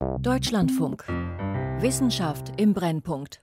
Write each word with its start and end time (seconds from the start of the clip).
Deutschlandfunk. 0.00 1.04
Wissenschaft 1.80 2.52
im 2.60 2.74
Brennpunkt. 2.74 3.42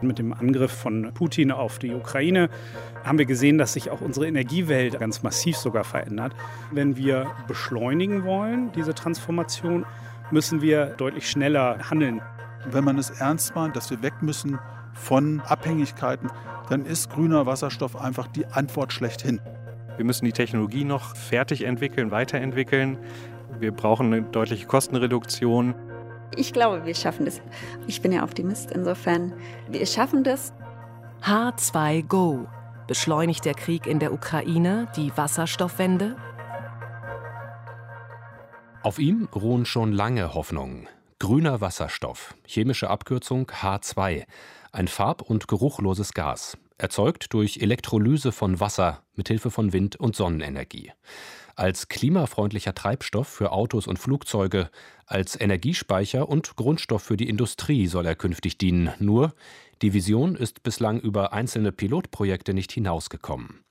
Mit 0.00 0.18
dem 0.18 0.32
Angriff 0.32 0.72
von 0.72 1.12
Putin 1.12 1.52
auf 1.52 1.78
die 1.78 1.92
Ukraine 1.92 2.48
haben 3.04 3.18
wir 3.18 3.26
gesehen, 3.26 3.58
dass 3.58 3.74
sich 3.74 3.90
auch 3.90 4.00
unsere 4.00 4.26
Energiewelt 4.26 4.98
ganz 4.98 5.22
massiv 5.22 5.58
sogar 5.58 5.84
verändert. 5.84 6.34
Wenn 6.70 6.96
wir 6.96 7.30
beschleunigen 7.48 8.24
wollen, 8.24 8.72
diese 8.72 8.94
Transformation, 8.94 9.84
müssen 10.30 10.62
wir 10.62 10.86
deutlich 10.86 11.28
schneller 11.28 11.90
handeln. 11.90 12.22
Wenn 12.70 12.84
man 12.84 12.96
es 12.96 13.10
ernst 13.10 13.54
meint, 13.54 13.76
dass 13.76 13.90
wir 13.90 14.00
weg 14.00 14.22
müssen 14.22 14.58
von 14.94 15.40
Abhängigkeiten, 15.40 16.30
dann 16.70 16.86
ist 16.86 17.10
grüner 17.10 17.44
Wasserstoff 17.44 17.94
einfach 18.00 18.26
die 18.28 18.46
Antwort 18.46 18.94
schlechthin. 18.94 19.38
Wir 20.00 20.06
müssen 20.06 20.24
die 20.24 20.32
Technologie 20.32 20.84
noch 20.84 21.14
fertig 21.14 21.64
entwickeln, 21.64 22.10
weiterentwickeln. 22.10 22.96
Wir 23.60 23.72
brauchen 23.72 24.06
eine 24.06 24.22
deutliche 24.22 24.66
Kostenreduktion. 24.66 25.74
Ich 26.34 26.52
glaube, 26.52 26.86
wir 26.86 26.94
schaffen 26.94 27.26
das. 27.26 27.42
Ich 27.86 28.00
bin 28.00 28.10
ja 28.10 28.24
Optimist, 28.24 28.70
insofern, 28.70 29.34
wir 29.68 29.84
schaffen 29.84 30.24
das. 30.24 30.54
H2Go. 31.22 32.46
Beschleunigt 32.86 33.44
der 33.44 33.54
Krieg 33.54 33.86
in 33.86 33.98
der 33.98 34.14
Ukraine 34.14 34.88
die 34.96 35.12
Wasserstoffwende? 35.14 36.16
Auf 38.82 38.98
ihm 38.98 39.28
ruhen 39.34 39.66
schon 39.66 39.92
lange 39.92 40.32
Hoffnungen. 40.32 40.88
Grüner 41.18 41.60
Wasserstoff, 41.60 42.34
chemische 42.46 42.88
Abkürzung 42.88 43.44
H2, 43.50 44.24
ein 44.72 44.88
farb- 44.88 45.20
und 45.20 45.48
geruchloses 45.48 46.14
Gas, 46.14 46.56
erzeugt 46.80 47.32
durch 47.32 47.58
Elektrolyse 47.58 48.32
von 48.32 48.60
Wasser 48.60 49.04
mit 49.14 49.28
Hilfe 49.28 49.50
von 49.50 49.72
Wind- 49.72 49.96
und 49.96 50.16
Sonnenenergie 50.16 50.92
als 51.60 51.88
klimafreundlicher 51.88 52.74
Treibstoff 52.74 53.28
für 53.28 53.52
Autos 53.52 53.86
und 53.86 53.98
Flugzeuge, 53.98 54.70
als 55.04 55.38
Energiespeicher 55.38 56.26
und 56.28 56.56
Grundstoff 56.56 57.02
für 57.02 57.18
die 57.18 57.28
Industrie 57.28 57.86
soll 57.86 58.06
er 58.06 58.14
künftig 58.14 58.56
dienen. 58.56 58.90
Nur, 58.98 59.34
die 59.82 59.92
Vision 59.92 60.36
ist 60.36 60.62
bislang 60.62 61.00
über 61.00 61.34
einzelne 61.34 61.70
Pilotprojekte 61.70 62.54
nicht 62.54 62.72
hinausgekommen. 62.72 63.62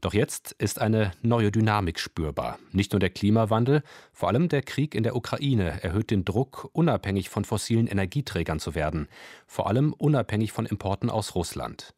Doch 0.00 0.14
jetzt 0.14 0.52
ist 0.52 0.80
eine 0.80 1.12
neue 1.20 1.50
Dynamik 1.50 1.98
spürbar. 1.98 2.58
Nicht 2.72 2.92
nur 2.92 3.00
der 3.00 3.10
Klimawandel, 3.10 3.82
vor 4.12 4.28
allem 4.30 4.48
der 4.48 4.62
Krieg 4.62 4.94
in 4.94 5.02
der 5.02 5.14
Ukraine 5.14 5.82
erhöht 5.82 6.10
den 6.10 6.24
Druck, 6.24 6.70
unabhängig 6.72 7.28
von 7.28 7.44
fossilen 7.44 7.86
Energieträgern 7.86 8.58
zu 8.58 8.74
werden, 8.74 9.08
vor 9.46 9.66
allem 9.66 9.92
unabhängig 9.92 10.52
von 10.52 10.64
Importen 10.64 11.10
aus 11.10 11.34
Russland. 11.34 11.94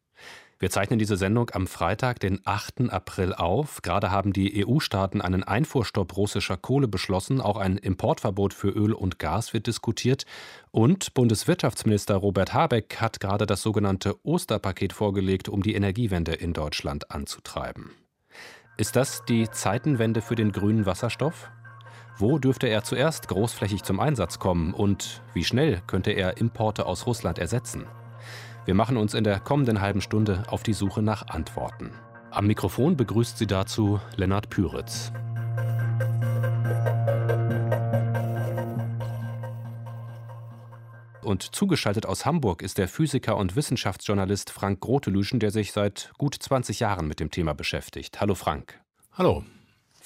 Wir 0.59 0.71
zeichnen 0.71 0.97
diese 0.97 1.17
Sendung 1.17 1.51
am 1.51 1.67
Freitag, 1.67 2.19
den 2.19 2.39
8. 2.43 2.89
April 2.89 3.31
auf. 3.31 3.83
Gerade 3.83 4.09
haben 4.09 4.33
die 4.33 4.65
EU-Staaten 4.65 5.21
einen 5.21 5.43
Einfuhrstopp 5.43 6.17
russischer 6.17 6.57
Kohle 6.57 6.87
beschlossen. 6.87 7.41
Auch 7.41 7.57
ein 7.57 7.77
Importverbot 7.77 8.55
für 8.55 8.69
Öl 8.69 8.93
und 8.93 9.19
Gas 9.19 9.53
wird 9.53 9.67
diskutiert. 9.67 10.25
Und 10.71 11.13
Bundeswirtschaftsminister 11.13 12.15
Robert 12.15 12.55
Habeck 12.55 12.97
hat 12.99 13.19
gerade 13.19 13.45
das 13.45 13.61
sogenannte 13.61 14.15
Osterpaket 14.25 14.93
vorgelegt, 14.93 15.47
um 15.47 15.61
die 15.61 15.75
Energiewende 15.75 16.33
in 16.33 16.53
Deutschland 16.53 17.11
anzutreiben. 17.11 17.91
Ist 18.77 18.95
das 18.95 19.25
die 19.25 19.47
Zeitenwende 19.51 20.21
für 20.21 20.35
den 20.35 20.51
grünen 20.51 20.87
Wasserstoff? 20.87 21.51
Wo 22.17 22.39
dürfte 22.39 22.65
er 22.65 22.83
zuerst 22.83 23.27
großflächig 23.27 23.83
zum 23.83 23.99
Einsatz 23.99 24.39
kommen 24.39 24.73
und 24.73 25.21
wie 25.35 25.43
schnell 25.43 25.83
könnte 25.85 26.11
er 26.13 26.37
Importe 26.37 26.87
aus 26.87 27.05
Russland 27.05 27.37
ersetzen? 27.37 27.85
Wir 28.67 28.73
machen 28.73 28.97
uns 28.97 29.13
in 29.13 29.23
der 29.23 29.39
kommenden 29.39 29.79
halben 29.79 30.01
Stunde 30.01 30.43
auf 30.47 30.61
die 30.61 30.73
Suche 30.73 31.01
nach 31.01 31.25
Antworten. 31.29 31.93
Am 32.31 32.47
Mikrofon 32.47 32.97
begrüßt 32.97 33.37
sie 33.37 33.47
dazu 33.47 34.01
Lennart 34.17 34.49
Püritz. 34.49 35.13
Und 41.21 41.55
zugeschaltet 41.55 42.05
aus 42.05 42.25
Hamburg 42.25 42.61
ist 42.61 42.77
der 42.77 42.89
Physiker 42.89 43.37
und 43.37 43.55
Wissenschaftsjournalist 43.55 44.49
Frank 44.49 44.81
Grotelüschen, 44.81 45.39
der 45.39 45.51
sich 45.51 45.71
seit 45.71 46.11
gut 46.17 46.35
20 46.35 46.81
Jahren 46.81 47.07
mit 47.07 47.21
dem 47.21 47.31
Thema 47.31 47.53
beschäftigt. 47.53 48.19
Hallo 48.19 48.35
Frank. 48.35 48.81
Hallo. 49.13 49.45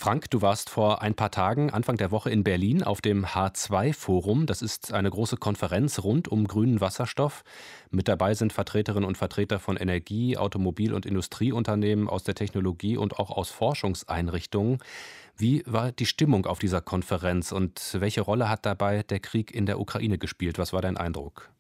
Frank, 0.02 0.32
du 0.32 0.42
warst 0.42 0.72
vor 0.72 1.04
ein 1.04 1.14
paar 1.14 1.30
Tagen, 1.30 1.70
Anfang 1.70 1.96
der 1.96 2.10
Woche 2.10 2.32
in 2.32 2.44
Berlin 2.44 2.82
auf 2.82 3.02
dem 3.02 3.24
H2-Forum. 3.24 4.48
Das 4.48 4.64
ist 4.64 4.92
eine 4.94 5.12
große 5.12 5.38
Konferenz 5.38 6.00
rund 6.00 6.28
um 6.28 6.48
grünen 6.48 6.82
Wasserstoff. 6.82 7.44
Mit 7.92 8.08
dabei 8.08 8.34
sind 8.34 8.52
Vertreterinnen 8.52 9.08
und 9.08 9.16
Vertreter 9.16 9.60
von 9.60 9.78
Energie-, 9.78 10.38
Automobil- 10.38 10.96
und 10.96 11.06
Industrieunternehmen 11.06 12.10
aus 12.10 12.24
der 12.24 12.34
Technologie 12.34 12.98
und 12.98 13.20
auch 13.20 13.30
aus 13.30 13.52
Forschungseinrichtungen. 13.52 14.80
Wie 15.38 15.62
war 15.68 15.92
die 15.92 16.08
Stimmung 16.08 16.48
auf 16.48 16.58
dieser 16.58 16.82
Konferenz 16.82 17.52
und 17.52 17.96
welche 18.00 18.22
Rolle 18.22 18.50
hat 18.50 18.66
dabei 18.66 19.04
der 19.04 19.20
Krieg 19.20 19.54
in 19.54 19.68
der 19.68 19.80
Ukraine 19.80 20.18
gespielt? 20.18 20.58
Was 20.58 20.74
war 20.74 20.82
dein 20.82 20.98
Eindruck? 20.98 21.52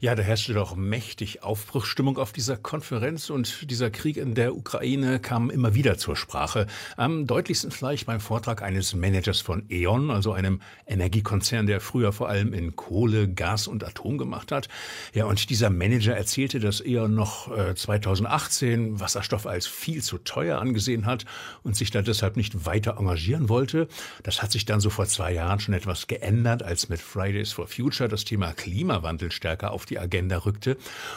Ja, 0.00 0.14
da 0.14 0.22
herrschte 0.22 0.54
doch 0.54 0.76
mächtig 0.76 1.42
Aufbruchsstimmung 1.42 2.18
auf 2.18 2.32
dieser 2.32 2.56
Konferenz 2.56 3.28
und 3.28 3.70
dieser 3.70 3.90
Krieg 3.90 4.16
in 4.16 4.34
der 4.34 4.56
Ukraine 4.56 5.20
kam 5.20 5.50
immer 5.50 5.74
wieder 5.74 5.98
zur 5.98 6.16
Sprache. 6.16 6.66
Am 6.96 7.26
deutlichsten 7.26 7.70
vielleicht 7.70 8.06
beim 8.06 8.20
Vortrag 8.20 8.62
eines 8.62 8.94
Managers 8.94 9.40
von 9.40 9.64
E.ON, 9.68 10.10
also 10.10 10.32
einem 10.32 10.60
Energiekonzern, 10.86 11.66
der 11.66 11.80
früher 11.80 12.12
vor 12.12 12.28
allem 12.28 12.54
in 12.54 12.76
Kohle, 12.76 13.28
Gas 13.28 13.68
und 13.68 13.84
Atom 13.84 14.16
gemacht 14.18 14.52
hat. 14.52 14.68
Ja, 15.12 15.26
und 15.26 15.50
dieser 15.50 15.70
Manager 15.70 16.16
erzählte, 16.16 16.60
dass 16.60 16.80
E.ON 16.80 17.14
noch 17.14 17.56
äh, 17.56 17.74
2018 17.74 19.00
Wasserstoff 19.00 19.46
als 19.46 19.66
viel 19.66 20.02
zu 20.02 20.18
teuer 20.18 20.58
angesehen 20.58 21.06
hat 21.06 21.26
und 21.62 21.76
sich 21.76 21.90
da 21.90 22.00
deshalb 22.00 22.36
nicht 22.36 22.64
weiter 22.64 22.96
engagieren 22.98 23.48
wollte. 23.48 23.86
Das 24.22 24.42
hat 24.42 24.50
sich 24.50 24.64
dann 24.64 24.80
so 24.80 24.88
vor 24.88 25.06
zwei 25.06 25.32
Jahren 25.32 25.60
schon 25.60 25.74
etwas 25.74 26.06
geändert, 26.06 26.62
als 26.62 26.88
mit 26.88 27.00
Fridays 27.00 27.52
for 27.52 27.66
Future 27.66 28.08
das 28.08 28.24
Thema 28.24 28.52
Klimawandel 28.52 29.30
stärker 29.30 29.59
stärker 29.60 29.72
auf 29.72 29.86
die 29.86 29.98
Agenda 29.98 30.38
rückte. 30.38 30.76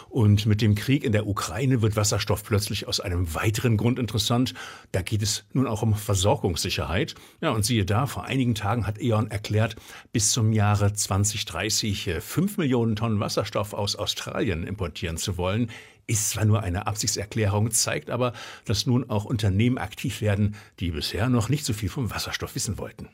Und 0.09 0.45
mit 0.45 0.61
dem 0.61 0.75
Krieg 0.75 1.03
in 1.03 1.11
der 1.11 1.27
Ukraine 1.27 1.81
wird 1.81 1.95
Wasserstoff 1.95 2.43
plötzlich 2.43 2.87
aus 2.87 2.99
einem 2.99 3.33
weiteren 3.33 3.77
Grund 3.77 3.99
interessant. 3.99 4.53
Da 4.91 5.01
geht 5.01 5.21
es 5.21 5.45
nun 5.53 5.67
auch 5.67 5.81
um 5.81 5.95
Versorgungssicherheit. 5.95 7.15
Ja, 7.41 7.51
und 7.51 7.63
siehe 7.65 7.85
da, 7.85 8.05
vor 8.05 8.25
einigen 8.25 8.55
Tagen 8.55 8.85
hat 8.85 8.99
E.ON 8.99 9.31
erklärt, 9.31 9.75
bis 10.11 10.31
zum 10.31 10.51
Jahre 10.51 10.93
2030 10.93 12.07
äh, 12.07 12.21
fünf 12.21 12.57
Millionen 12.57 12.95
Tonnen 12.95 13.19
Wasserstoff 13.19 13.73
aus 13.73 13.95
Australien 13.95 14.67
importieren 14.67 15.17
zu 15.17 15.37
wollen 15.37 15.69
ist 16.05 16.31
zwar 16.31 16.43
nur 16.43 16.61
eine 16.61 16.85
Absichtserklärung, 16.85 17.71
zeigt 17.71 18.09
aber, 18.09 18.33
dass 18.65 18.85
nun 18.85 19.09
auch 19.09 19.23
Unternehmen 19.23 19.77
aktiv 19.77 20.19
werden, 20.19 20.57
die 20.81 20.91
bisher 20.91 21.29
noch 21.29 21.47
nicht 21.47 21.63
so 21.63 21.71
viel 21.71 21.87
vom 21.87 22.11
Wasserstoff 22.11 22.55
wissen 22.55 22.77
wollten. 22.77 23.07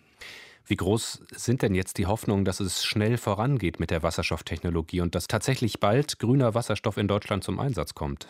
Wie 0.65 0.75
groß 0.75 1.23
sind 1.31 1.61
denn 1.61 1.73
jetzt 1.73 1.97
die 1.97 2.05
Hoffnungen, 2.05 2.45
dass 2.45 2.59
es 2.59 2.83
schnell 2.85 3.17
vorangeht 3.17 3.79
mit 3.79 3.91
der 3.91 4.03
Wasserstofftechnologie 4.03 5.01
und 5.01 5.15
dass 5.15 5.27
tatsächlich 5.27 5.79
bald 5.79 6.19
grüner 6.19 6.53
Wasserstoff 6.53 6.97
in 6.97 7.07
Deutschland 7.07 7.43
zum 7.43 7.59
Einsatz 7.59 7.95
kommt? 7.95 8.27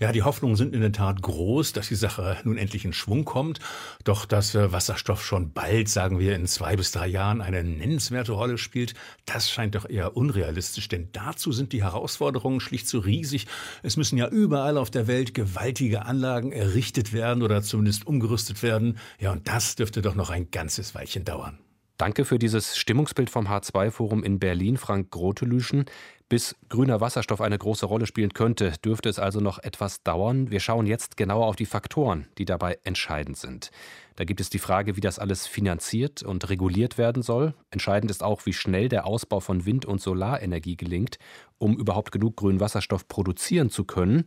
Ja, 0.00 0.12
die 0.12 0.22
Hoffnungen 0.22 0.56
sind 0.56 0.74
in 0.74 0.80
der 0.80 0.92
Tat 0.92 1.22
groß, 1.22 1.72
dass 1.72 1.88
die 1.88 1.94
Sache 1.94 2.36
nun 2.44 2.58
endlich 2.58 2.84
in 2.84 2.92
Schwung 2.92 3.24
kommt. 3.24 3.60
Doch 4.04 4.26
dass 4.26 4.54
Wasserstoff 4.54 5.24
schon 5.24 5.52
bald, 5.52 5.88
sagen 5.88 6.18
wir 6.18 6.34
in 6.34 6.46
zwei 6.46 6.76
bis 6.76 6.92
drei 6.92 7.06
Jahren, 7.06 7.40
eine 7.40 7.62
nennenswerte 7.62 8.32
Rolle 8.32 8.58
spielt, 8.58 8.94
das 9.26 9.50
scheint 9.50 9.74
doch 9.74 9.88
eher 9.88 10.16
unrealistisch. 10.16 10.88
Denn 10.88 11.08
dazu 11.12 11.52
sind 11.52 11.72
die 11.72 11.82
Herausforderungen 11.82 12.60
schlicht 12.60 12.88
zu 12.88 12.98
riesig. 12.98 13.46
Es 13.82 13.96
müssen 13.96 14.18
ja 14.18 14.28
überall 14.28 14.78
auf 14.78 14.90
der 14.90 15.06
Welt 15.06 15.34
gewaltige 15.34 16.04
Anlagen 16.04 16.52
errichtet 16.52 17.12
werden 17.12 17.42
oder 17.42 17.62
zumindest 17.62 18.06
umgerüstet 18.06 18.62
werden. 18.62 18.98
Ja, 19.20 19.32
und 19.32 19.46
das 19.48 19.76
dürfte 19.76 20.02
doch 20.02 20.14
noch 20.14 20.30
ein 20.30 20.50
ganzes 20.50 20.94
Weilchen 20.94 21.24
dauern. 21.24 21.58
Danke 21.98 22.24
für 22.24 22.38
dieses 22.38 22.76
Stimmungsbild 22.76 23.28
vom 23.28 23.48
H2-Forum 23.48 24.22
in 24.22 24.38
Berlin, 24.38 24.76
Frank 24.76 25.10
Grotelüschen. 25.10 25.86
Bis 26.30 26.54
grüner 26.68 27.00
Wasserstoff 27.00 27.40
eine 27.40 27.56
große 27.56 27.86
Rolle 27.86 28.06
spielen 28.06 28.34
könnte, 28.34 28.72
dürfte 28.84 29.08
es 29.08 29.18
also 29.18 29.40
noch 29.40 29.58
etwas 29.60 30.02
dauern. 30.02 30.50
Wir 30.50 30.60
schauen 30.60 30.86
jetzt 30.86 31.16
genauer 31.16 31.46
auf 31.46 31.56
die 31.56 31.64
Faktoren, 31.64 32.26
die 32.36 32.44
dabei 32.44 32.78
entscheidend 32.84 33.38
sind. 33.38 33.70
Da 34.14 34.24
gibt 34.24 34.42
es 34.42 34.50
die 34.50 34.58
Frage, 34.58 34.96
wie 34.96 35.00
das 35.00 35.18
alles 35.18 35.46
finanziert 35.46 36.22
und 36.22 36.50
reguliert 36.50 36.98
werden 36.98 37.22
soll. 37.22 37.54
Entscheidend 37.70 38.10
ist 38.10 38.22
auch, 38.22 38.44
wie 38.44 38.52
schnell 38.52 38.90
der 38.90 39.06
Ausbau 39.06 39.40
von 39.40 39.64
Wind- 39.64 39.86
und 39.86 40.02
Solarenergie 40.02 40.76
gelingt, 40.76 41.18
um 41.56 41.78
überhaupt 41.78 42.12
genug 42.12 42.36
grünen 42.36 42.60
Wasserstoff 42.60 43.08
produzieren 43.08 43.70
zu 43.70 43.84
können. 43.84 44.26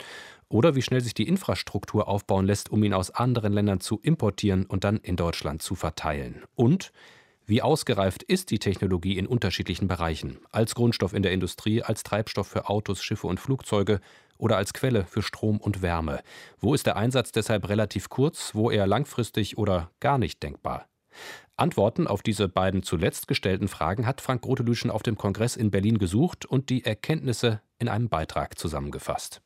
Oder 0.49 0.73
wie 0.73 0.81
schnell 0.81 1.01
sich 1.01 1.13
die 1.13 1.27
Infrastruktur 1.27 2.07
aufbauen 2.07 2.47
lässt, 2.47 2.71
um 2.71 2.83
ihn 2.83 2.95
aus 2.95 3.11
anderen 3.11 3.53
Ländern 3.53 3.79
zu 3.79 3.99
importieren 4.01 4.65
und 4.65 4.85
dann 4.85 4.97
in 4.97 5.17
Deutschland 5.17 5.61
zu 5.61 5.75
verteilen. 5.75 6.41
Und 6.55 6.91
wie 7.45 7.61
ausgereift 7.61 8.23
ist 8.23 8.51
die 8.51 8.59
Technologie 8.59 9.17
in 9.17 9.27
unterschiedlichen 9.27 9.87
Bereichen? 9.87 10.39
Als 10.51 10.75
Grundstoff 10.75 11.13
in 11.13 11.23
der 11.23 11.31
Industrie, 11.31 11.81
als 11.83 12.03
Treibstoff 12.03 12.47
für 12.47 12.69
Autos, 12.69 13.03
Schiffe 13.03 13.27
und 13.27 13.39
Flugzeuge 13.39 13.99
oder 14.37 14.57
als 14.57 14.73
Quelle 14.73 15.05
für 15.05 15.21
Strom 15.21 15.57
und 15.57 15.81
Wärme? 15.81 16.21
Wo 16.59 16.73
ist 16.73 16.85
der 16.85 16.95
Einsatz 16.95 17.31
deshalb 17.31 17.67
relativ 17.67 18.09
kurz, 18.09 18.55
wo 18.55 18.71
eher 18.71 18.87
langfristig 18.87 19.57
oder 19.57 19.91
gar 19.99 20.17
nicht 20.17 20.41
denkbar? 20.43 20.87
Antworten 21.57 22.07
auf 22.07 22.23
diese 22.23 22.47
beiden 22.47 22.83
zuletzt 22.83 23.27
gestellten 23.27 23.67
Fragen 23.67 24.05
hat 24.05 24.21
Frank 24.21 24.41
Grotelüschen 24.41 24.89
auf 24.89 25.03
dem 25.03 25.17
Kongress 25.17 25.55
in 25.55 25.71
Berlin 25.71 25.97
gesucht 25.97 26.45
und 26.45 26.69
die 26.69 26.85
Erkenntnisse 26.85 27.61
in 27.77 27.89
einem 27.89 28.09
Beitrag 28.09 28.57
zusammengefasst. 28.57 29.41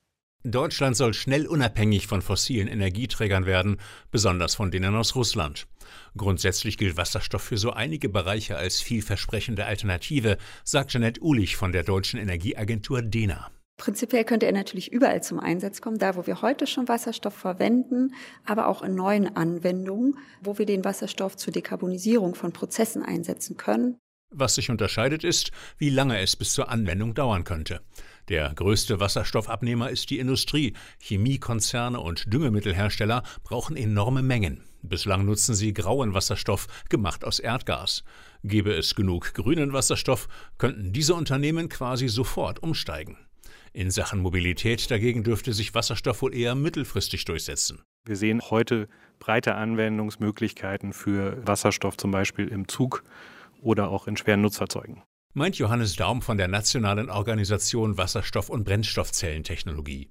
Deutschland 0.51 0.95
soll 0.95 1.15
schnell 1.15 1.47
unabhängig 1.47 2.05
von 2.05 2.21
fossilen 2.21 2.67
Energieträgern 2.67 3.47
werden, 3.47 3.77
besonders 4.11 4.53
von 4.53 4.69
denen 4.69 4.95
aus 4.95 5.15
Russland. 5.15 5.65
Grundsätzlich 6.15 6.77
gilt 6.77 6.97
Wasserstoff 6.97 7.41
für 7.41 7.57
so 7.57 7.71
einige 7.71 8.09
Bereiche 8.09 8.55
als 8.55 8.79
vielversprechende 8.79 9.65
Alternative, 9.65 10.37
sagt 10.63 10.91
Jeanette 10.91 11.21
Ulich 11.21 11.55
von 11.55 11.71
der 11.71 11.83
deutschen 11.83 12.19
Energieagentur 12.19 13.01
DENA. 13.01 13.49
Prinzipiell 13.77 14.23
könnte 14.23 14.45
er 14.45 14.51
natürlich 14.51 14.91
überall 14.91 15.23
zum 15.23 15.39
Einsatz 15.39 15.81
kommen, 15.81 15.97
da 15.97 16.15
wo 16.15 16.27
wir 16.27 16.43
heute 16.43 16.67
schon 16.67 16.87
Wasserstoff 16.87 17.33
verwenden, 17.33 18.13
aber 18.45 18.67
auch 18.67 18.83
in 18.83 18.93
neuen 18.93 19.35
Anwendungen, 19.35 20.17
wo 20.41 20.59
wir 20.59 20.67
den 20.67 20.85
Wasserstoff 20.85 21.35
zur 21.37 21.53
Dekarbonisierung 21.53 22.35
von 22.35 22.53
Prozessen 22.53 23.03
einsetzen 23.03 23.57
können. 23.57 23.97
Was 24.29 24.55
sich 24.55 24.69
unterscheidet 24.69 25.23
ist, 25.23 25.51
wie 25.77 25.89
lange 25.89 26.19
es 26.19 26.35
bis 26.35 26.53
zur 26.53 26.69
Anwendung 26.69 27.13
dauern 27.13 27.43
könnte. 27.43 27.81
Der 28.27 28.51
größte 28.55 28.99
Wasserstoffabnehmer 28.99 29.91
ist 29.91 30.09
die 30.09 30.17
Industrie. 30.17 30.73
Chemiekonzerne 30.99 31.99
und 31.99 32.33
Düngemittelhersteller 32.33 33.21
brauchen 33.43 33.77
enorme 33.77 34.23
Mengen. 34.23 34.63
Bislang 34.81 35.25
nutzen 35.25 35.53
sie 35.53 35.73
grauen 35.73 36.15
Wasserstoff, 36.15 36.67
gemacht 36.89 37.23
aus 37.23 37.39
Erdgas. 37.39 38.03
Gäbe 38.43 38.73
es 38.73 38.95
genug 38.95 39.33
grünen 39.35 39.73
Wasserstoff, 39.73 40.27
könnten 40.57 40.91
diese 40.91 41.13
Unternehmen 41.13 41.69
quasi 41.69 42.07
sofort 42.07 42.63
umsteigen. 42.63 43.17
In 43.73 43.91
Sachen 43.91 44.21
Mobilität 44.21 44.89
dagegen 44.89 45.23
dürfte 45.23 45.53
sich 45.53 45.75
Wasserstoff 45.75 46.21
wohl 46.21 46.33
eher 46.33 46.55
mittelfristig 46.55 47.25
durchsetzen. 47.25 47.83
Wir 48.05 48.15
sehen 48.15 48.41
heute 48.49 48.87
breite 49.19 49.55
Anwendungsmöglichkeiten 49.55 50.93
für 50.93 51.45
Wasserstoff, 51.45 51.97
zum 51.97 52.11
Beispiel 52.11 52.47
im 52.47 52.67
Zug 52.67 53.03
oder 53.61 53.89
auch 53.89 54.07
in 54.07 54.17
schweren 54.17 54.41
Nutzfahrzeugen 54.41 55.03
meint 55.35 55.57
Johannes 55.57 55.95
Daum 55.97 56.21
von 56.21 56.37
der 56.37 56.47
Nationalen 56.47 57.09
Organisation 57.09 57.97
Wasserstoff- 57.97 58.49
und 58.49 58.63
Brennstoffzellentechnologie. 58.63 60.09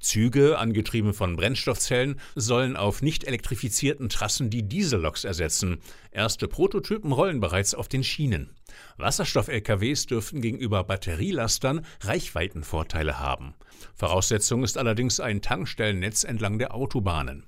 Züge, 0.00 0.58
angetrieben 0.58 1.12
von 1.14 1.36
Brennstoffzellen, 1.36 2.20
sollen 2.34 2.76
auf 2.76 3.02
nicht 3.02 3.24
elektrifizierten 3.24 4.08
Trassen 4.08 4.50
die 4.50 4.62
Dieselloks 4.62 5.24
ersetzen. 5.24 5.78
Erste 6.10 6.46
Prototypen 6.46 7.12
rollen 7.12 7.40
bereits 7.40 7.74
auf 7.74 7.88
den 7.88 8.04
Schienen. 8.04 8.50
Wasserstoff-LKWs 8.96 10.06
dürften 10.06 10.40
gegenüber 10.40 10.84
Batterielastern 10.84 11.84
Reichweitenvorteile 12.00 13.18
haben. 13.18 13.54
Voraussetzung 13.94 14.64
ist 14.64 14.78
allerdings 14.78 15.20
ein 15.20 15.42
Tankstellennetz 15.42 16.24
entlang 16.24 16.58
der 16.58 16.74
Autobahnen. 16.74 17.46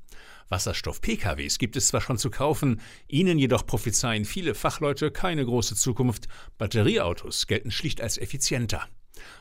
Wasserstoff-PKWs 0.49 1.59
gibt 1.59 1.77
es 1.77 1.89
zwar 1.89 2.01
schon 2.01 2.19
zu 2.19 2.31
kaufen, 2.31 2.81
ihnen 3.09 3.39
jedoch 3.39 3.67
prophezeien 3.67 4.25
viele 4.25 4.55
Fachleute 4.55 5.11
keine 5.11 5.45
große 5.45 5.75
Zukunft. 5.75 6.29
Batterieautos 6.59 7.47
gelten 7.47 7.71
schlicht 7.71 8.01
als 8.01 8.19
effizienter. 8.19 8.87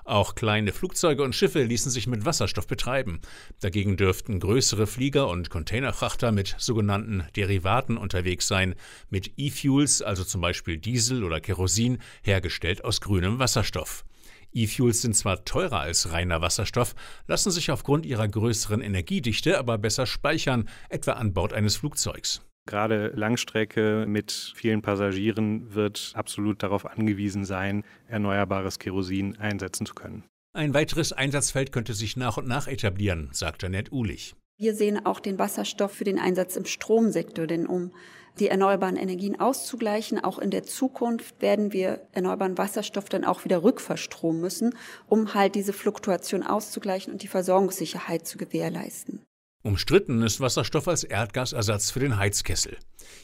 Auch 0.03 0.35
kleine 0.35 0.73
Flugzeuge 0.73 1.23
und 1.23 1.35
Schiffe 1.35 1.63
ließen 1.63 1.91
sich 1.91 2.07
mit 2.07 2.25
Wasserstoff 2.25 2.67
betreiben. 2.67 3.21
Dagegen 3.59 3.97
dürften 3.97 4.39
größere 4.39 4.87
Flieger 4.87 5.27
und 5.27 5.49
Containerfrachter 5.49 6.31
mit 6.31 6.55
sogenannten 6.57 7.23
Derivaten 7.35 7.97
unterwegs 7.97 8.47
sein, 8.47 8.75
mit 9.09 9.33
E-Fuels, 9.37 10.01
also 10.01 10.23
zum 10.23 10.41
Beispiel 10.41 10.77
Diesel 10.77 11.23
oder 11.23 11.39
Kerosin, 11.39 11.99
hergestellt 12.23 12.83
aus 12.83 13.01
grünem 13.01 13.39
Wasserstoff. 13.39 14.03
E-Fuels 14.53 15.01
sind 15.01 15.15
zwar 15.15 15.45
teurer 15.45 15.79
als 15.79 16.11
reiner 16.11 16.41
Wasserstoff, 16.41 16.93
lassen 17.27 17.51
sich 17.51 17.71
aufgrund 17.71 18.05
ihrer 18.05 18.27
größeren 18.27 18.81
Energiedichte 18.81 19.57
aber 19.57 19.77
besser 19.77 20.05
speichern, 20.05 20.67
etwa 20.89 21.13
an 21.13 21.33
Bord 21.33 21.53
eines 21.53 21.77
Flugzeugs. 21.77 22.41
Gerade 22.67 23.07
Langstrecke 23.15 24.05
mit 24.07 24.53
vielen 24.55 24.81
Passagieren 24.81 25.73
wird 25.73 26.11
absolut 26.15 26.61
darauf 26.63 26.85
angewiesen 26.85 27.43
sein, 27.43 27.83
erneuerbares 28.07 28.79
Kerosin 28.79 29.37
einsetzen 29.37 29.85
zu 29.85 29.93
können. 29.93 30.23
Ein 30.53 30.73
weiteres 30.73 31.13
Einsatzfeld 31.13 31.71
könnte 31.71 31.93
sich 31.93 32.17
nach 32.17 32.37
und 32.37 32.47
nach 32.47 32.67
etablieren, 32.67 33.29
sagt 33.31 33.63
Janette 33.63 33.93
Ulich. 33.93 34.35
Wir 34.57 34.75
sehen 34.75 35.05
auch 35.05 35.19
den 35.19 35.39
Wasserstoff 35.39 35.91
für 35.91 36.03
den 36.03 36.19
Einsatz 36.19 36.55
im 36.55 36.65
Stromsektor, 36.65 37.47
denn 37.47 37.65
um 37.65 37.91
die 38.39 38.47
erneuerbaren 38.47 38.95
Energien 38.95 39.39
auszugleichen. 39.39 40.23
Auch 40.23 40.39
in 40.39 40.51
der 40.51 40.63
Zukunft 40.63 41.41
werden 41.41 41.73
wir 41.73 42.01
erneuerbaren 42.11 42.57
Wasserstoff 42.57 43.05
dann 43.09 43.25
auch 43.25 43.43
wieder 43.43 43.63
rückverstromen 43.63 44.39
müssen, 44.39 44.75
um 45.07 45.33
halt 45.33 45.55
diese 45.55 45.73
Fluktuation 45.73 46.43
auszugleichen 46.43 47.11
und 47.11 47.23
die 47.23 47.27
Versorgungssicherheit 47.27 48.27
zu 48.27 48.37
gewährleisten. 48.37 49.21
Umstritten 49.63 50.23
ist 50.23 50.39
Wasserstoff 50.39 50.87
als 50.87 51.03
Erdgasersatz 51.03 51.91
für 51.91 51.99
den 51.99 52.17
Heizkessel. 52.17 52.77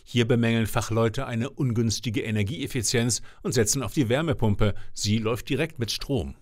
Hier 0.03 0.27
bemängeln 0.27 0.67
Fachleute 0.67 1.25
eine 1.25 1.49
ungünstige 1.49 2.21
Energieeffizienz 2.21 3.23
und 3.41 3.53
setzen 3.53 3.81
auf 3.81 3.93
die 3.93 4.07
Wärmepumpe. 4.07 4.75
Sie 4.93 5.17
läuft 5.17 5.49
direkt 5.49 5.79
mit 5.79 5.91
Strom. 5.91 6.35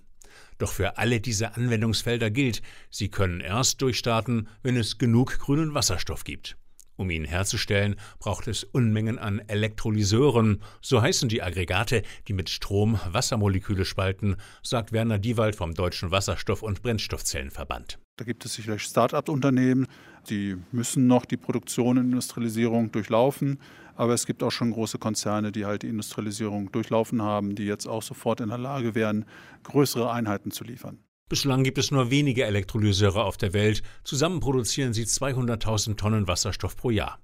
Doch 0.58 0.74
für 0.74 0.98
alle 0.98 1.22
diese 1.22 1.56
Anwendungsfelder 1.56 2.30
gilt, 2.30 2.62
sie 2.90 3.08
können 3.08 3.40
erst 3.40 3.82
durchstarten, 3.82 4.50
wenn 4.64 4.76
es 4.76 4.98
genug 4.98 5.40
grünen 5.40 5.74
Wasserstoff 5.74 6.26
gibt. 6.26 6.58
Um 6.98 7.10
ihn 7.10 7.24
herzustellen, 7.24 7.96
braucht 8.20 8.48
es 8.48 8.66
Unmengen 8.66 9.18
an 9.18 9.40
Elektrolyseuren, 9.48 10.62
so 10.82 11.02
heißen 11.02 11.30
die 11.30 11.42
Aggregate, 11.42 12.04
die 12.28 12.34
mit 12.34 12.50
Strom 12.50 13.00
Wassermoleküle 13.06 13.86
spalten, 13.86 14.36
sagt 14.62 14.92
Werner 14.92 15.20
Diewald 15.20 15.56
vom 15.56 15.74
Deutschen 15.74 16.12
Wasserstoff- 16.12 16.64
und 16.64 16.82
Brennstoffzellenverband. 16.82 18.00
Da 18.18 18.24
gibt 18.24 18.46
es 18.46 18.54
sicherlich 18.54 18.84
Start-up-Unternehmen, 18.84 19.88
die 20.30 20.56
müssen 20.72 21.06
noch 21.06 21.26
die 21.26 21.36
Produktion 21.36 21.98
und 21.98 22.06
Industrialisierung 22.06 22.90
durchlaufen. 22.92 23.60
Aber 23.96 24.14
es 24.14 24.26
gibt 24.26 24.42
auch 24.42 24.52
schon 24.52 24.72
große 24.72 25.00
Konzerne, 25.00 25.52
die 25.52 25.66
halt 25.66 25.84
die 25.84 25.90
Industrialisierung 25.90 26.72
durchlaufen 26.72 27.22
haben, 27.22 27.56
die 27.56 27.66
jetzt 27.66 27.88
auch 27.88 28.02
sofort 28.02 28.40
in 28.40 28.50
der 28.50 28.58
Lage 28.58 28.96
wären, 28.96 29.26
größere 29.64 30.12
Einheiten 30.12 30.52
zu 30.52 30.64
liefern. 30.64 31.00
Bislang 31.28 31.64
gibt 31.64 31.78
es 31.78 31.92
nur 31.92 32.10
wenige 32.10 32.46
Elektrolyseure 32.46 33.24
auf 33.24 33.36
der 33.36 33.54
Welt. 33.54 33.82
Zusammen 34.04 34.40
produzieren 34.40 34.94
sie 34.94 35.04
200.000 35.04 35.98
Tonnen 35.98 36.28
Wasserstoff 36.28 36.78
pro 36.78 36.92
Jahr. 36.92 37.20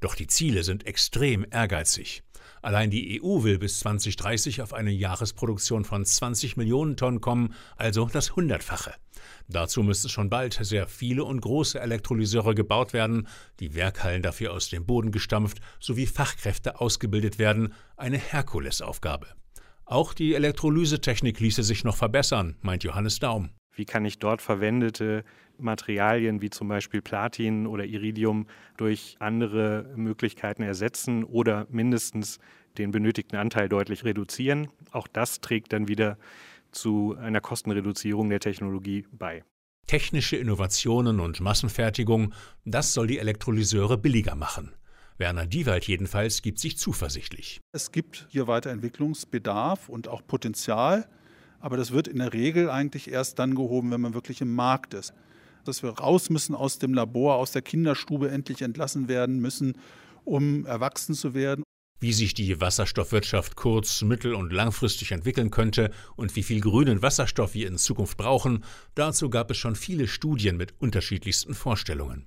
Doch 0.00 0.14
die 0.14 0.26
Ziele 0.26 0.62
sind 0.62 0.86
extrem 0.86 1.46
ehrgeizig. 1.50 2.22
Allein 2.64 2.88
die 2.88 3.20
EU 3.22 3.42
will 3.42 3.58
bis 3.58 3.80
2030 3.80 4.62
auf 4.62 4.72
eine 4.72 4.90
Jahresproduktion 4.90 5.84
von 5.84 6.02
20 6.02 6.56
Millionen 6.56 6.96
Tonnen 6.96 7.20
kommen, 7.20 7.52
also 7.76 8.08
das 8.10 8.36
Hundertfache. 8.36 8.94
Dazu 9.48 9.82
müssten 9.82 10.08
schon 10.08 10.30
bald 10.30 10.54
sehr 10.54 10.86
viele 10.86 11.24
und 11.24 11.42
große 11.42 11.78
Elektrolyseure 11.78 12.54
gebaut 12.54 12.94
werden, 12.94 13.28
die 13.60 13.74
Werkhallen 13.74 14.22
dafür 14.22 14.54
aus 14.54 14.70
dem 14.70 14.86
Boden 14.86 15.12
gestampft 15.12 15.58
sowie 15.78 16.06
Fachkräfte 16.06 16.80
ausgebildet 16.80 17.38
werden, 17.38 17.74
eine 17.98 18.16
Herkulesaufgabe. 18.16 19.26
Auch 19.84 20.14
die 20.14 20.34
Elektrolysetechnik 20.34 21.40
ließe 21.40 21.62
sich 21.62 21.84
noch 21.84 21.96
verbessern, 21.96 22.56
meint 22.62 22.82
Johannes 22.82 23.18
Daum. 23.18 23.50
Wie 23.76 23.84
kann 23.84 24.06
ich 24.06 24.20
dort 24.20 24.40
verwendete 24.40 25.24
Materialien 25.64 26.40
wie 26.40 26.50
zum 26.50 26.68
Beispiel 26.68 27.02
Platin 27.02 27.66
oder 27.66 27.84
Iridium 27.84 28.46
durch 28.76 29.16
andere 29.18 29.92
Möglichkeiten 29.96 30.62
ersetzen 30.62 31.24
oder 31.24 31.66
mindestens 31.70 32.38
den 32.78 32.90
benötigten 32.90 33.36
Anteil 33.36 33.68
deutlich 33.68 34.04
reduzieren? 34.04 34.68
Auch 34.92 35.08
das 35.08 35.40
trägt 35.40 35.72
dann 35.72 35.88
wieder 35.88 36.18
zu 36.70 37.16
einer 37.18 37.40
Kostenreduzierung 37.40 38.28
der 38.28 38.40
Technologie 38.40 39.06
bei. 39.12 39.42
Technische 39.86 40.36
Innovationen 40.36 41.20
und 41.20 41.40
Massenfertigung, 41.40 42.32
das 42.64 42.94
soll 42.94 43.06
die 43.06 43.18
Elektrolyseure 43.18 43.98
billiger 43.98 44.34
machen. 44.34 44.74
Werner 45.18 45.46
Diewald 45.46 45.86
jedenfalls 45.86 46.42
gibt 46.42 46.58
sich 46.58 46.76
zuversichtlich. 46.76 47.60
Es 47.72 47.92
gibt 47.92 48.26
hier 48.30 48.48
weiter 48.48 48.70
Entwicklungsbedarf 48.70 49.88
und 49.88 50.08
auch 50.08 50.26
Potenzial, 50.26 51.06
aber 51.60 51.76
das 51.76 51.92
wird 51.92 52.08
in 52.08 52.18
der 52.18 52.32
Regel 52.32 52.68
eigentlich 52.68 53.10
erst 53.10 53.38
dann 53.38 53.54
gehoben, 53.54 53.90
wenn 53.90 54.00
man 54.00 54.14
wirklich 54.14 54.40
im 54.40 54.54
Markt 54.54 54.92
ist. 54.94 55.14
Dass 55.64 55.82
wir 55.82 55.90
raus 55.90 56.30
müssen 56.30 56.54
aus 56.54 56.78
dem 56.78 56.94
Labor, 56.94 57.36
aus 57.36 57.52
der 57.52 57.62
Kinderstube 57.62 58.30
endlich 58.30 58.62
entlassen 58.62 59.08
werden 59.08 59.40
müssen, 59.40 59.78
um 60.24 60.66
erwachsen 60.66 61.14
zu 61.14 61.34
werden. 61.34 61.64
Wie 62.00 62.12
sich 62.12 62.34
die 62.34 62.60
Wasserstoffwirtschaft 62.60 63.56
kurz-, 63.56 64.02
mittel- 64.02 64.34
und 64.34 64.52
langfristig 64.52 65.12
entwickeln 65.12 65.50
könnte 65.50 65.90
und 66.16 66.36
wie 66.36 66.42
viel 66.42 66.60
grünen 66.60 67.00
Wasserstoff 67.00 67.54
wir 67.54 67.66
in 67.66 67.78
Zukunft 67.78 68.18
brauchen, 68.18 68.64
dazu 68.94 69.30
gab 69.30 69.50
es 69.50 69.56
schon 69.56 69.74
viele 69.74 70.06
Studien 70.06 70.56
mit 70.56 70.74
unterschiedlichsten 70.78 71.54
Vorstellungen. 71.54 72.26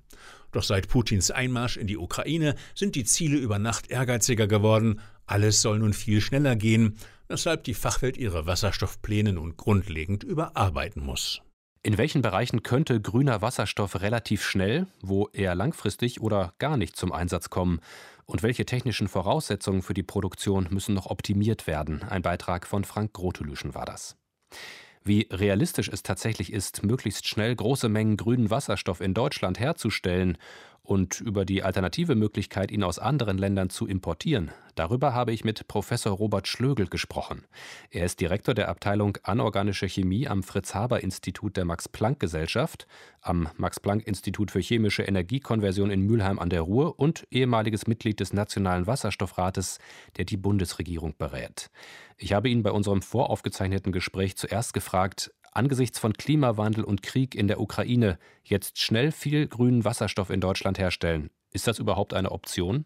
Doch 0.52 0.64
seit 0.64 0.88
Putins 0.88 1.30
Einmarsch 1.30 1.78
in 1.78 1.86
die 1.86 1.98
Ukraine 1.98 2.56
sind 2.74 2.96
die 2.96 3.04
Ziele 3.04 3.38
über 3.38 3.60
Nacht 3.60 3.92
ehrgeiziger 3.92 4.48
geworden. 4.48 5.00
Alles 5.28 5.62
soll 5.62 5.78
nun 5.80 5.94
viel 5.94 6.22
schneller 6.22 6.56
gehen, 6.56 6.98
weshalb 7.28 7.64
die 7.66 7.76
Fachwelt 7.76 8.18
ihre 8.18 8.48
Wasserstoffpläne 8.48 9.34
nun 9.34 9.58
grundlegend 9.58 10.24
überarbeiten 10.24 11.04
muss. 11.04 11.42
In 11.84 11.98
welchen 11.98 12.22
Bereichen 12.22 12.64
könnte 12.64 13.00
grüner 13.02 13.42
Wasserstoff 13.42 14.02
relativ 14.02 14.44
schnell, 14.44 14.88
wo 15.02 15.30
eher 15.34 15.56
langfristig 15.56 16.22
oder 16.22 16.54
gar 16.60 16.78
nicht 16.78 16.96
zum 16.96 17.12
Einsatz 17.12 17.50
kommen? 17.50 17.80
Und 18.26 18.44
welche 18.44 18.66
technischen 18.66 19.08
Voraussetzungen 19.08 19.82
für 19.82 19.94
die 19.94 20.04
Produktion 20.04 20.68
müssen 20.70 20.94
noch 20.94 21.06
optimiert 21.06 21.66
werden? 21.66 22.04
Ein 22.04 22.22
Beitrag 22.24 22.68
von 22.68 22.84
Frank 22.84 23.14
Grotelüschen 23.14 23.74
war 23.74 23.86
das. 23.86 24.18
Wie 25.04 25.28
realistisch 25.32 25.88
es 25.88 26.04
tatsächlich 26.04 26.52
ist, 26.52 26.84
möglichst 26.84 27.28
schnell 27.28 27.56
große 27.56 27.88
Mengen 27.88 28.18
grünen 28.18 28.50
Wasserstoff 28.50 29.00
in 29.00 29.14
Deutschland 29.14 29.58
herzustellen 29.58 30.38
Und 30.88 31.20
über 31.20 31.44
die 31.44 31.64
alternative 31.64 32.16
Möglichkeit, 32.16 32.72
ihn 32.72 32.82
aus 32.82 32.98
anderen 32.98 33.38
Ländern 33.38 33.70
zu 33.70 33.88
importieren, 33.88 34.52
darüber 34.76 35.14
habe 35.14 35.34
ich 35.34 35.44
mit 35.44 35.68
Professor 35.68 36.14
Robert 36.14 36.48
Schlögel 36.48 36.88
gesprochen. 36.88 37.44
Er 37.90 38.06
ist 38.06 38.22
Direktor 38.22 38.54
der 38.54 38.70
Abteilung 38.70 39.18
Anorganische 39.24 39.90
Chemie 39.90 40.30
am 40.30 40.44
Fritz-Haber-Institut 40.44 41.58
der 41.58 41.66
Max-Planck-Gesellschaft, 41.66 42.88
am 43.20 43.50
Max-Planck-Institut 43.58 44.50
für 44.50 44.62
chemische 44.62 45.04
Energiekonversion 45.04 45.92
in 45.92 46.04
Mülheim 46.04 46.40
an 46.40 46.50
der 46.50 46.62
Ruhr 46.62 46.98
und 46.98 47.28
ehemaliges 47.32 47.86
Mitglied 47.88 48.22
des 48.22 48.32
Nationalen 48.32 48.88
Wasserstoffrates, 48.88 49.80
der 50.16 50.24
die 50.24 50.38
Bundesregierung 50.38 51.16
berät. 51.18 51.70
Ich 52.16 52.32
habe 52.32 52.48
ihn 52.48 52.64
bei 52.64 52.72
unserem 52.72 53.02
voraufgezeichneten 53.02 53.92
Gespräch 53.92 54.38
zuerst 54.38 54.74
gefragt, 54.74 55.34
angesichts 55.58 56.00
von 56.00 56.14
Klimawandel 56.14 56.84
und 56.84 57.04
Krieg 57.04 57.36
in 57.36 57.48
der 57.48 57.60
Ukraine 57.60 58.18
jetzt 58.44 58.80
schnell 58.80 59.12
viel 59.12 59.48
grünen 59.48 59.84
Wasserstoff 59.84 60.30
in 60.30 60.40
Deutschland 60.40 60.80
herstellen. 60.80 61.30
Ist 61.52 61.68
das 61.68 61.80
überhaupt 61.80 62.14
eine 62.14 62.32
Option? 62.32 62.86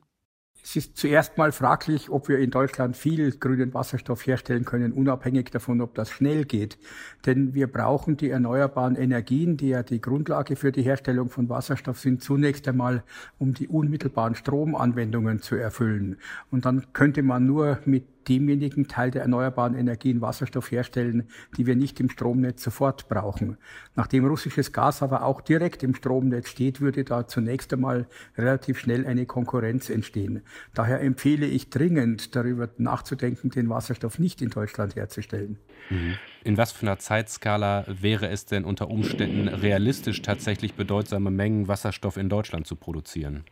Es 0.63 0.75
ist 0.75 0.95
zuerst 0.95 1.37
mal 1.39 1.51
fraglich, 1.51 2.09
ob 2.09 2.29
wir 2.29 2.37
in 2.37 2.51
Deutschland 2.51 2.95
viel 2.95 3.31
grünen 3.31 3.73
Wasserstoff 3.73 4.25
herstellen 4.27 4.63
können, 4.63 4.93
unabhängig 4.93 5.49
davon, 5.49 5.81
ob 5.81 5.95
das 5.95 6.11
schnell 6.11 6.45
geht. 6.45 6.77
Denn 7.25 7.55
wir 7.55 7.65
brauchen 7.65 8.15
die 8.15 8.29
erneuerbaren 8.29 8.95
Energien, 8.95 9.57
die 9.57 9.69
ja 9.69 9.81
die 9.81 9.99
Grundlage 9.99 10.55
für 10.55 10.71
die 10.71 10.83
Herstellung 10.83 11.29
von 11.29 11.49
Wasserstoff 11.49 11.99
sind, 11.99 12.21
zunächst 12.21 12.67
einmal, 12.67 13.03
um 13.39 13.55
die 13.55 13.67
unmittelbaren 13.67 14.35
Stromanwendungen 14.35 15.41
zu 15.41 15.55
erfüllen. 15.55 16.17
Und 16.51 16.65
dann 16.65 16.93
könnte 16.93 17.23
man 17.23 17.45
nur 17.45 17.79
mit 17.85 18.20
demjenigen 18.27 18.87
Teil 18.87 19.11
der 19.11 19.23
erneuerbaren 19.23 19.75
Energien 19.75 20.21
Wasserstoff 20.21 20.71
herstellen, 20.71 21.27
die 21.57 21.65
wir 21.65 21.75
nicht 21.75 21.99
im 21.99 22.09
Stromnetz 22.09 22.63
sofort 22.63 23.09
brauchen. 23.09 23.57
Nachdem 23.95 24.25
russisches 24.25 24.71
Gas 24.71 25.01
aber 25.01 25.23
auch 25.23 25.41
direkt 25.41 25.83
im 25.83 25.95
Stromnetz 25.95 26.49
steht, 26.49 26.81
würde 26.81 27.03
da 27.03 27.27
zunächst 27.27 27.73
einmal 27.73 28.07
relativ 28.37 28.79
schnell 28.79 29.05
eine 29.05 29.25
Konkurrenz 29.25 29.89
entstehen. 29.89 30.41
Daher 30.73 31.01
empfehle 31.01 31.45
ich 31.45 31.69
dringend, 31.69 32.35
darüber 32.35 32.69
nachzudenken, 32.77 33.49
den 33.49 33.69
Wasserstoff 33.69 34.19
nicht 34.19 34.41
in 34.41 34.49
Deutschland 34.49 34.95
herzustellen. 34.95 35.57
Mhm. 35.89 36.15
In 36.43 36.57
was 36.57 36.71
für 36.71 36.85
einer 36.85 36.99
Zeitskala 36.99 37.85
wäre 37.87 38.29
es 38.29 38.45
denn 38.45 38.65
unter 38.65 38.89
Umständen 38.89 39.47
realistisch, 39.47 40.21
tatsächlich 40.21 40.73
bedeutsame 40.73 41.31
Mengen 41.31 41.67
Wasserstoff 41.67 42.17
in 42.17 42.29
Deutschland 42.29 42.67
zu 42.67 42.75
produzieren? 42.75 43.43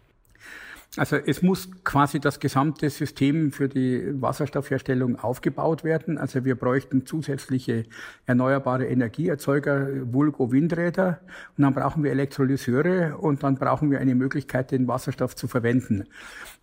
Also 0.98 1.18
es 1.18 1.44
muss 1.44 1.70
quasi 1.84 2.20
das 2.20 2.40
gesamte 2.40 2.90
System 2.90 3.52
für 3.52 3.70
die 3.70 4.20
Wasserstoffherstellung 4.20 5.18
aufgebaut 5.20 5.84
werden. 5.84 6.18
Also 6.18 6.46
wir 6.46 6.56
bräuchten 6.56 7.06
zusätzliche 7.06 7.86
erneuerbare 8.26 8.88
Energieerzeuger, 8.88 9.88
Vulgo 10.12 10.52
Windräder. 10.52 11.20
Und 11.56 11.64
dann 11.64 11.76
brauchen 11.76 12.04
wir 12.04 12.12
Elektrolyseure 12.12 13.18
und 13.20 13.44
dann 13.44 13.56
brauchen 13.56 13.92
wir 13.92 14.00
eine 14.00 14.16
Möglichkeit, 14.16 14.72
den 14.72 14.88
Wasserstoff 14.88 15.36
zu 15.36 15.48
verwenden. 15.48 16.06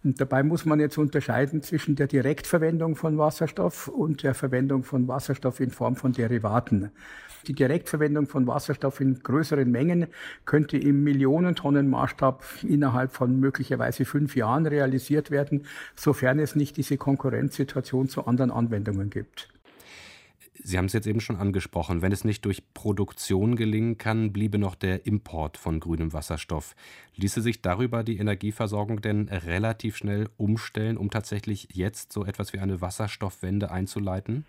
Und 0.04 0.20
dabei 0.20 0.42
muss 0.42 0.64
man 0.64 0.78
jetzt 0.78 0.98
unterscheiden 0.98 1.62
zwischen 1.62 1.96
der 1.96 2.06
Direktverwendung 2.06 2.96
von 2.96 3.18
Wasserstoff 3.18 3.88
und 3.88 4.22
der 4.22 4.34
Verwendung 4.34 4.84
von 4.84 5.08
Wasserstoff 5.08 5.60
in 5.60 5.70
Form 5.70 5.96
von 5.96 6.12
Derivaten. 6.12 6.90
Die 7.46 7.54
Direktverwendung 7.54 8.26
von 8.26 8.46
Wasserstoff 8.46 9.00
in 9.00 9.20
größeren 9.20 9.70
Mengen 9.70 10.08
könnte 10.44 10.76
im 10.76 11.04
Millionentonnenmaßstab 11.04 12.42
innerhalb 12.62 13.12
von 13.12 13.38
möglicherweise 13.38 14.04
fünf 14.04 14.34
Jahren 14.36 14.66
realisiert 14.66 15.30
werden, 15.30 15.64
sofern 15.94 16.40
es 16.40 16.56
nicht 16.56 16.76
diese 16.76 16.96
Konkurrenzsituation 16.96 18.08
zu 18.08 18.26
anderen 18.26 18.50
Anwendungen 18.50 19.10
gibt. 19.10 19.48
Sie 20.62 20.78
haben 20.78 20.86
es 20.86 20.92
jetzt 20.92 21.06
eben 21.06 21.20
schon 21.20 21.36
angesprochen, 21.36 22.02
wenn 22.02 22.12
es 22.12 22.24
nicht 22.24 22.44
durch 22.44 22.62
Produktion 22.74 23.56
gelingen 23.56 23.98
kann, 23.98 24.32
bliebe 24.32 24.58
noch 24.58 24.74
der 24.74 25.06
Import 25.06 25.56
von 25.56 25.80
grünem 25.80 26.12
Wasserstoff. 26.12 26.74
Ließe 27.16 27.40
sich 27.40 27.62
darüber 27.62 28.02
die 28.02 28.18
Energieversorgung 28.18 29.00
denn 29.00 29.28
relativ 29.28 29.96
schnell 29.96 30.28
umstellen, 30.36 30.96
um 30.96 31.10
tatsächlich 31.10 31.68
jetzt 31.72 32.12
so 32.12 32.24
etwas 32.24 32.52
wie 32.52 32.58
eine 32.58 32.80
Wasserstoffwende 32.80 33.70
einzuleiten? 33.70 34.44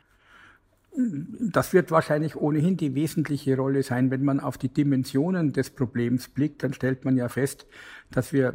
Das 0.96 1.74
wird 1.74 1.92
wahrscheinlich 1.92 2.36
ohnehin 2.36 2.76
die 2.76 2.96
wesentliche 2.96 3.56
Rolle 3.56 3.84
sein. 3.84 4.10
Wenn 4.10 4.24
man 4.24 4.40
auf 4.40 4.58
die 4.58 4.70
Dimensionen 4.70 5.54
des 5.54 5.70
Problems 5.70 6.28
blickt, 6.28 6.64
dann 6.64 6.74
stellt 6.74 7.06
man 7.06 7.16
ja 7.18 7.30
fest, 7.30 7.68
dass 8.10 8.34
wir 8.34 8.54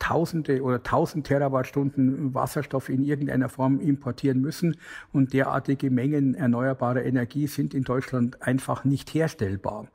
Tausende 0.00 0.62
oder 0.62 0.82
tausend 0.82 1.28
Terawattstunden 1.28 2.34
Wasserstoff 2.34 2.88
in 2.88 3.04
irgendeiner 3.04 3.48
Form 3.48 3.78
importieren 3.78 4.40
müssen. 4.40 4.76
Und 5.12 5.32
derartige 5.32 5.90
Mengen 5.90 6.34
erneuerbarer 6.34 7.04
Energie 7.04 7.46
sind 7.46 7.74
in 7.74 7.84
Deutschland 7.84 8.42
einfach 8.42 8.84
nicht 8.84 9.14
herstellbar. 9.14 9.86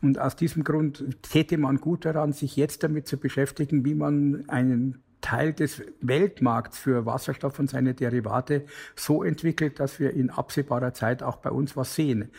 Und 0.00 0.18
aus 0.18 0.34
diesem 0.34 0.64
Grund 0.64 1.04
täte 1.22 1.58
man 1.58 1.76
gut 1.76 2.04
daran, 2.04 2.32
sich 2.32 2.56
jetzt 2.56 2.82
damit 2.82 3.06
zu 3.06 3.18
beschäftigen, 3.18 3.84
wie 3.84 3.94
man 3.94 4.48
einen 4.48 5.02
Teil 5.22 5.54
des 5.54 5.82
Weltmarkts 6.02 6.78
für 6.78 7.06
Wasserstoff 7.06 7.58
und 7.58 7.70
seine 7.70 7.94
Derivate 7.94 8.66
so 8.94 9.24
entwickelt, 9.24 9.80
dass 9.80 9.98
wir 9.98 10.12
in 10.12 10.28
absehbarer 10.28 10.92
Zeit 10.92 11.22
auch 11.22 11.36
bei 11.36 11.50
uns 11.50 11.74
was 11.76 11.94
sehen. 11.94 12.30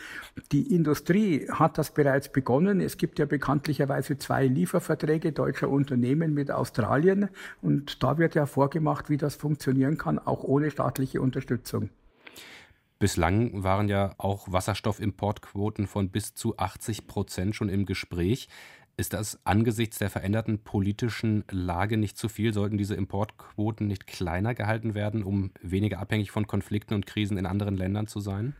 Die 0.52 0.72
Industrie 0.72 1.48
hat 1.50 1.78
das 1.78 1.92
bereits 1.92 2.30
begonnen. 2.30 2.80
Es 2.80 2.96
gibt 2.96 3.18
ja 3.18 3.26
bekanntlicherweise 3.26 4.18
zwei 4.18 4.46
Lieferverträge 4.46 5.32
deutscher 5.32 5.68
Unternehmen 5.68 6.32
mit 6.34 6.52
Australien 6.52 7.28
und 7.60 8.04
da 8.04 8.18
wird 8.18 8.36
ja 8.36 8.46
vorgemacht, 8.46 9.10
wie 9.10 9.16
das 9.16 9.34
funktionieren 9.34 9.98
kann, 9.98 10.20
auch 10.20 10.44
ohne 10.44 10.70
staatliche 10.70 11.20
Unterstützung. 11.20 11.90
Bislang 13.00 13.64
waren 13.64 13.88
ja 13.88 14.14
auch 14.18 14.50
Wasserstoffimportquoten 14.50 15.86
von 15.86 16.10
bis 16.10 16.34
zu 16.34 16.56
80 16.56 17.06
Prozent 17.06 17.56
schon 17.56 17.68
im 17.68 17.86
Gespräch. 17.86 18.48
Ist 18.96 19.12
das 19.12 19.40
angesichts 19.44 19.98
der 19.98 20.08
veränderten 20.08 20.60
politischen 20.60 21.44
Lage 21.50 21.96
nicht 21.96 22.16
zu 22.16 22.28
viel? 22.28 22.52
Sollten 22.52 22.78
diese 22.78 22.94
Importquoten 22.94 23.88
nicht 23.88 24.06
kleiner 24.06 24.54
gehalten 24.54 24.94
werden, 24.94 25.24
um 25.24 25.50
weniger 25.60 25.98
abhängig 25.98 26.30
von 26.30 26.46
Konflikten 26.46 26.94
und 26.94 27.06
Krisen 27.06 27.36
in 27.36 27.46
anderen 27.46 27.76
Ländern 27.76 28.06
zu 28.06 28.20
sein? 28.20 28.54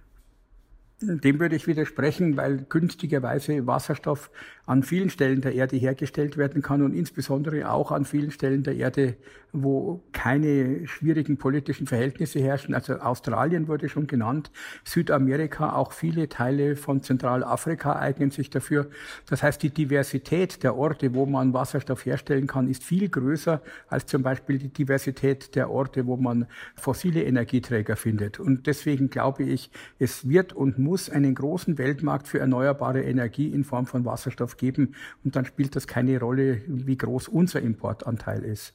Dem 1.00 1.38
würde 1.38 1.56
ich 1.56 1.66
widersprechen, 1.66 2.36
weil 2.36 2.64
günstigerweise 2.68 3.66
Wasserstoff 3.66 4.30
an 4.64 4.82
vielen 4.82 5.10
Stellen 5.10 5.40
der 5.40 5.54
Erde 5.54 5.76
hergestellt 5.76 6.36
werden 6.36 6.62
kann 6.62 6.82
und 6.82 6.94
insbesondere 6.94 7.70
auch 7.70 7.90
an 7.90 8.04
vielen 8.04 8.30
Stellen 8.30 8.62
der 8.62 8.76
Erde, 8.76 9.16
wo 9.52 10.02
keine 10.24 10.88
schwierigen 10.88 11.36
politischen 11.36 11.86
Verhältnisse 11.86 12.40
herrschen. 12.40 12.74
Also 12.74 12.94
Australien 12.94 13.68
wurde 13.68 13.90
schon 13.90 14.06
genannt, 14.06 14.50
Südamerika, 14.82 15.74
auch 15.74 15.92
viele 15.92 16.30
Teile 16.30 16.76
von 16.76 17.02
Zentralafrika 17.02 17.96
eignen 17.96 18.30
sich 18.30 18.48
dafür. 18.48 18.88
Das 19.28 19.42
heißt, 19.42 19.62
die 19.62 19.68
Diversität 19.68 20.64
der 20.64 20.76
Orte, 20.76 21.12
wo 21.12 21.26
man 21.26 21.52
Wasserstoff 21.52 22.06
herstellen 22.06 22.46
kann, 22.46 22.68
ist 22.68 22.84
viel 22.84 23.10
größer 23.10 23.60
als 23.88 24.06
zum 24.06 24.22
Beispiel 24.22 24.56
die 24.56 24.72
Diversität 24.72 25.54
der 25.56 25.68
Orte, 25.68 26.06
wo 26.06 26.16
man 26.16 26.46
fossile 26.74 27.22
Energieträger 27.24 27.94
findet. 27.94 28.40
Und 28.40 28.66
deswegen 28.66 29.10
glaube 29.10 29.42
ich, 29.42 29.70
es 29.98 30.26
wird 30.26 30.54
und 30.54 30.78
muss 30.78 31.10
einen 31.10 31.34
großen 31.34 31.76
Weltmarkt 31.76 32.28
für 32.28 32.38
erneuerbare 32.38 33.02
Energie 33.02 33.52
in 33.52 33.62
Form 33.62 33.84
von 33.84 34.06
Wasserstoff 34.06 34.56
geben. 34.56 34.94
Und 35.22 35.36
dann 35.36 35.44
spielt 35.44 35.76
das 35.76 35.86
keine 35.86 36.18
Rolle, 36.18 36.62
wie 36.66 36.96
groß 36.96 37.28
unser 37.28 37.60
Importanteil 37.60 38.42
ist. 38.42 38.74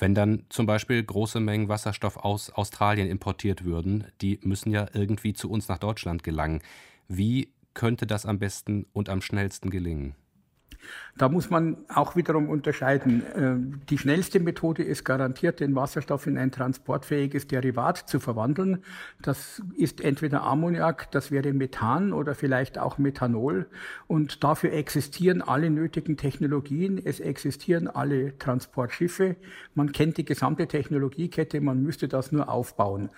Wenn 0.00 0.14
dann 0.14 0.44
zum 0.48 0.64
Beispiel 0.64 1.02
große 1.02 1.40
Mengen 1.40 1.68
Wasserstoff 1.68 2.16
aus 2.16 2.48
Australien 2.48 3.06
importiert 3.06 3.64
würden, 3.64 4.06
die 4.22 4.40
müssen 4.42 4.70
ja 4.70 4.86
irgendwie 4.94 5.34
zu 5.34 5.50
uns 5.50 5.68
nach 5.68 5.76
Deutschland 5.76 6.22
gelangen. 6.22 6.62
Wie 7.06 7.52
könnte 7.74 8.06
das 8.06 8.24
am 8.24 8.38
besten 8.38 8.86
und 8.94 9.10
am 9.10 9.20
schnellsten 9.20 9.68
gelingen? 9.68 10.14
Da 11.18 11.28
muss 11.28 11.50
man 11.50 11.76
auch 11.88 12.16
wiederum 12.16 12.48
unterscheiden. 12.48 13.22
Äh, 13.34 13.78
die 13.90 13.98
schnellste 13.98 14.40
Methode 14.40 14.82
ist 14.82 15.04
garantiert, 15.04 15.60
den 15.60 15.74
Wasserstoff 15.74 16.26
in 16.26 16.38
ein 16.38 16.50
transportfähiges 16.50 17.46
Derivat 17.46 17.98
zu 17.98 18.20
verwandeln. 18.20 18.82
Das 19.20 19.60
ist 19.76 20.00
entweder 20.00 20.42
Ammoniak, 20.44 21.10
das 21.10 21.30
wäre 21.30 21.52
Methan 21.52 22.12
oder 22.12 22.34
vielleicht 22.34 22.78
auch 22.78 22.98
Methanol. 22.98 23.66
Und 24.06 24.44
dafür 24.44 24.72
existieren 24.72 25.42
alle 25.42 25.70
nötigen 25.70 26.16
Technologien. 26.16 27.00
Es 27.04 27.20
existieren 27.20 27.88
alle 27.88 28.38
Transportschiffe. 28.38 29.36
Man 29.74 29.92
kennt 29.92 30.16
die 30.16 30.24
gesamte 30.24 30.66
Technologiekette. 30.66 31.60
Man 31.60 31.82
müsste 31.82 32.08
das 32.08 32.32
nur 32.32 32.48
aufbauen. 32.48 33.10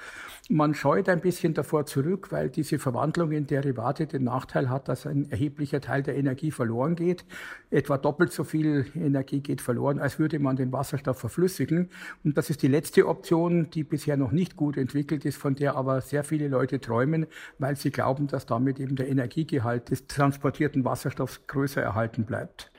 Man 0.55 0.75
scheut 0.75 1.09
ein 1.09 1.23
bisschen 1.23 1.55
davor 1.55 1.87
zurück, 1.87 2.31
weil 2.31 2.51
diese 2.51 2.79
Verwandlung 2.79 3.33
in 3.33 3.47
Derivate 3.47 4.07
den 4.07 4.25
Nachteil 4.25 4.69
hat, 4.69 4.87
dass 4.87 5.07
ein 5.07 5.31
erheblicher 5.31 5.81
Teil 5.81 6.03
der 6.03 6.15
Energie 6.15 6.51
verloren 6.51 6.95
geht. 6.95 7.25
Etwa 7.71 7.97
doppelt 7.97 8.35
so 8.35 8.45
viel 8.45 8.85
Energie 8.95 9.41
geht 9.41 9.63
verloren, 9.63 9.99
als 9.99 10.19
würde 10.19 10.39
man 10.39 10.57
den 10.57 10.71
Wasserstoff 10.71 11.19
verflüssigen. 11.19 11.89
Und 12.23 12.37
das 12.37 12.51
ist 12.51 12.61
die 12.61 12.69
letzte 12.69 13.09
Option, 13.09 13.71
die 13.71 13.83
bisher 13.83 14.19
noch 14.19 14.31
nicht 14.31 14.55
gut 14.55 14.77
entwickelt 14.77 15.25
ist, 15.25 15.39
von 15.39 15.55
der 15.55 15.75
aber 15.75 16.03
sehr 16.03 16.23
viele 16.23 16.49
Leute 16.49 16.83
träumen, 16.83 17.29
weil 17.59 17.77
sie 17.77 17.91
glauben, 17.91 18.27
dass 18.27 18.45
damit 18.45 18.79
eben 18.79 18.95
der 18.97 19.09
Energiegehalt 19.09 19.89
des 19.89 20.07
transportierten 20.07 20.85
Wasserstoffs 20.85 21.47
größer 21.47 21.81
erhalten 21.81 22.27
bleibt. 22.27 22.71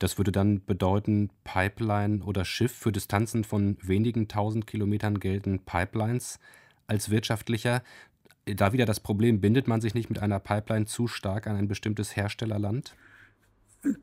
Das 0.00 0.18
würde 0.18 0.32
dann 0.32 0.64
bedeuten, 0.64 1.30
Pipeline 1.44 2.24
oder 2.24 2.44
Schiff 2.44 2.72
für 2.72 2.90
Distanzen 2.90 3.44
von 3.44 3.76
wenigen 3.82 4.26
tausend 4.26 4.66
Kilometern 4.66 5.20
gelten 5.20 5.60
Pipelines 5.60 6.40
als 6.90 7.10
wirtschaftlicher. 7.10 7.82
Da 8.44 8.72
wieder 8.72 8.84
das 8.84 9.00
Problem, 9.00 9.40
bindet 9.40 9.68
man 9.68 9.80
sich 9.80 9.94
nicht 9.94 10.10
mit 10.10 10.18
einer 10.18 10.40
Pipeline 10.40 10.86
zu 10.86 11.06
stark 11.06 11.46
an 11.46 11.56
ein 11.56 11.68
bestimmtes 11.68 12.16
Herstellerland? 12.16 12.94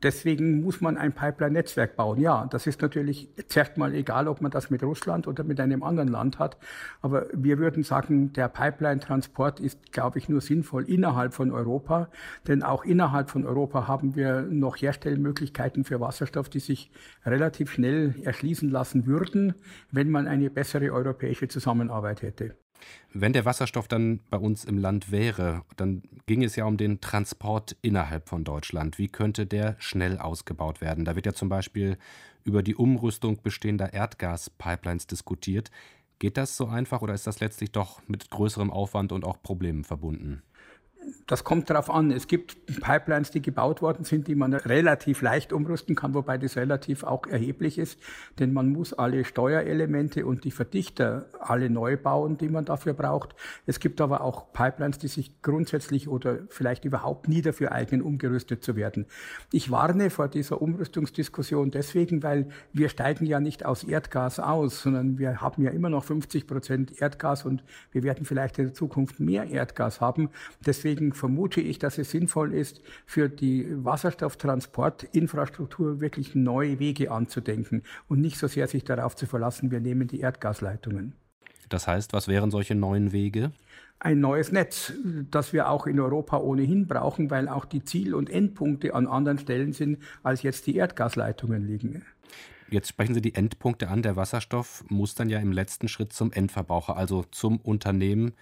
Deswegen 0.02 0.62
muss 0.62 0.80
man 0.80 0.96
ein 0.96 1.12
Pipeline-Netzwerk 1.12 1.94
bauen. 1.94 2.20
Ja, 2.20 2.46
das 2.50 2.66
ist 2.66 2.82
natürlich 2.82 3.28
zuerst 3.46 3.76
mal 3.76 3.94
egal, 3.94 4.26
ob 4.26 4.40
man 4.40 4.50
das 4.50 4.70
mit 4.70 4.82
Russland 4.82 5.28
oder 5.28 5.44
mit 5.44 5.60
einem 5.60 5.84
anderen 5.84 6.08
Land 6.08 6.40
hat. 6.40 6.56
Aber 7.00 7.26
wir 7.32 7.58
würden 7.58 7.84
sagen, 7.84 8.32
der 8.32 8.48
Pipeline-Transport 8.48 9.60
ist, 9.60 9.92
glaube 9.92 10.18
ich, 10.18 10.28
nur 10.28 10.40
sinnvoll 10.40 10.82
innerhalb 10.90 11.32
von 11.32 11.52
Europa. 11.52 12.08
Denn 12.48 12.64
auch 12.64 12.84
innerhalb 12.84 13.30
von 13.30 13.46
Europa 13.46 13.86
haben 13.86 14.16
wir 14.16 14.42
noch 14.42 14.76
Herstellmöglichkeiten 14.76 15.84
für 15.84 16.00
Wasserstoff, 16.00 16.48
die 16.48 16.60
sich 16.60 16.90
relativ 17.24 17.70
schnell 17.70 18.16
erschließen 18.24 18.70
lassen 18.70 19.06
würden, 19.06 19.54
wenn 19.92 20.10
man 20.10 20.26
eine 20.26 20.50
bessere 20.50 20.90
europäische 20.92 21.46
Zusammenarbeit 21.46 22.22
hätte. 22.22 22.56
Wenn 23.12 23.32
der 23.32 23.44
Wasserstoff 23.44 23.88
dann 23.88 24.20
bei 24.30 24.36
uns 24.36 24.64
im 24.64 24.78
Land 24.78 25.10
wäre, 25.10 25.62
dann 25.76 26.02
ging 26.26 26.42
es 26.42 26.56
ja 26.56 26.64
um 26.64 26.76
den 26.76 27.00
Transport 27.00 27.76
innerhalb 27.82 28.28
von 28.28 28.44
Deutschland. 28.44 28.98
Wie 28.98 29.08
könnte 29.08 29.46
der 29.46 29.76
schnell 29.78 30.18
ausgebaut 30.18 30.80
werden? 30.80 31.04
Da 31.04 31.16
wird 31.16 31.26
ja 31.26 31.32
zum 31.32 31.48
Beispiel 31.48 31.96
über 32.44 32.62
die 32.62 32.74
Umrüstung 32.74 33.42
bestehender 33.42 33.92
Erdgaspipelines 33.92 35.06
diskutiert. 35.06 35.70
Geht 36.18 36.36
das 36.36 36.56
so 36.56 36.66
einfach 36.66 37.02
oder 37.02 37.14
ist 37.14 37.26
das 37.26 37.40
letztlich 37.40 37.72
doch 37.72 38.00
mit 38.08 38.30
größerem 38.30 38.70
Aufwand 38.72 39.12
und 39.12 39.24
auch 39.24 39.40
Problemen 39.42 39.84
verbunden? 39.84 40.42
Das 41.26 41.44
kommt 41.44 41.70
darauf 41.70 41.90
an. 41.90 42.10
Es 42.10 42.26
gibt 42.26 42.56
Pipelines, 42.80 43.30
die 43.30 43.42
gebaut 43.42 43.82
worden 43.82 44.04
sind, 44.04 44.28
die 44.28 44.34
man 44.34 44.54
relativ 44.54 45.22
leicht 45.22 45.52
umrüsten 45.52 45.94
kann, 45.94 46.14
wobei 46.14 46.38
das 46.38 46.56
relativ 46.56 47.04
auch 47.04 47.26
erheblich 47.26 47.78
ist, 47.78 47.98
denn 48.38 48.52
man 48.52 48.70
muss 48.70 48.92
alle 48.92 49.24
Steuerelemente 49.24 50.24
und 50.24 50.44
die 50.44 50.50
Verdichter 50.50 51.26
alle 51.40 51.70
neu 51.70 51.96
bauen, 51.96 52.38
die 52.38 52.48
man 52.48 52.64
dafür 52.64 52.94
braucht. 52.94 53.34
Es 53.66 53.80
gibt 53.80 54.00
aber 54.00 54.22
auch 54.22 54.52
Pipelines, 54.52 54.98
die 54.98 55.08
sich 55.08 55.42
grundsätzlich 55.42 56.08
oder 56.08 56.38
vielleicht 56.48 56.84
überhaupt 56.84 57.28
nie 57.28 57.42
dafür 57.42 57.72
eignen, 57.72 58.02
umgerüstet 58.02 58.64
zu 58.64 58.76
werden. 58.76 59.06
Ich 59.52 59.70
warne 59.70 60.10
vor 60.10 60.28
dieser 60.28 60.62
Umrüstungsdiskussion 60.62 61.70
deswegen, 61.70 62.22
weil 62.22 62.48
wir 62.72 62.88
steigen 62.88 63.26
ja 63.26 63.40
nicht 63.40 63.64
aus 63.64 63.84
Erdgas 63.84 64.40
aus, 64.40 64.82
sondern 64.82 65.18
wir 65.18 65.40
haben 65.40 65.62
ja 65.62 65.70
immer 65.70 65.90
noch 65.90 66.04
50 66.04 66.46
Prozent 66.46 67.00
Erdgas 67.00 67.44
und 67.44 67.62
wir 67.92 68.02
werden 68.02 68.24
vielleicht 68.24 68.58
in 68.58 68.66
der 68.66 68.74
Zukunft 68.74 69.20
mehr 69.20 69.48
Erdgas 69.48 70.00
haben. 70.00 70.30
Deswegen 70.64 70.97
Deswegen 70.98 71.14
vermute 71.14 71.60
ich, 71.60 71.78
dass 71.78 71.98
es 71.98 72.10
sinnvoll 72.10 72.52
ist, 72.52 72.80
für 73.06 73.28
die 73.28 73.68
Wasserstofftransportinfrastruktur 73.84 76.00
wirklich 76.00 76.34
neue 76.34 76.80
Wege 76.80 77.12
anzudenken 77.12 77.84
und 78.08 78.20
nicht 78.20 78.36
so 78.36 78.48
sehr 78.48 78.66
sich 78.66 78.82
darauf 78.82 79.14
zu 79.14 79.26
verlassen, 79.26 79.70
wir 79.70 79.78
nehmen 79.78 80.08
die 80.08 80.18
Erdgasleitungen. 80.18 81.12
Das 81.68 81.86
heißt, 81.86 82.12
was 82.12 82.26
wären 82.26 82.50
solche 82.50 82.74
neuen 82.74 83.12
Wege? 83.12 83.52
ein 84.00 84.20
neues 84.20 84.52
Netz, 84.52 84.92
das 85.28 85.52
wir 85.52 85.68
auch 85.68 85.88
in 85.88 85.98
Europa 85.98 86.38
ohnehin 86.38 86.86
brauchen, 86.86 87.32
weil 87.32 87.48
auch 87.48 87.64
die 87.64 87.82
Ziel- 87.82 88.14
und 88.14 88.30
Endpunkte 88.30 88.94
an 88.94 89.08
anderen 89.08 89.38
Stellen 89.38 89.72
sind, 89.72 89.98
als 90.22 90.42
jetzt 90.42 90.68
die 90.68 90.76
Erdgasleitungen 90.76 91.66
liegen. 91.66 92.04
Jetzt 92.70 92.88
sprechen 92.88 93.14
Sie 93.14 93.20
die 93.20 93.34
Endpunkte 93.34 93.88
an. 93.88 94.02
Der 94.02 94.14
Wasserstoff 94.14 94.84
muss 94.88 95.16
dann 95.16 95.28
ja 95.30 95.40
im 95.40 95.50
letzten 95.50 95.88
Schritt 95.88 96.12
zum 96.12 96.30
Endverbraucher, 96.30 96.96
also 96.96 97.24
zum 97.32 97.58
Unternehmen, 97.58 98.34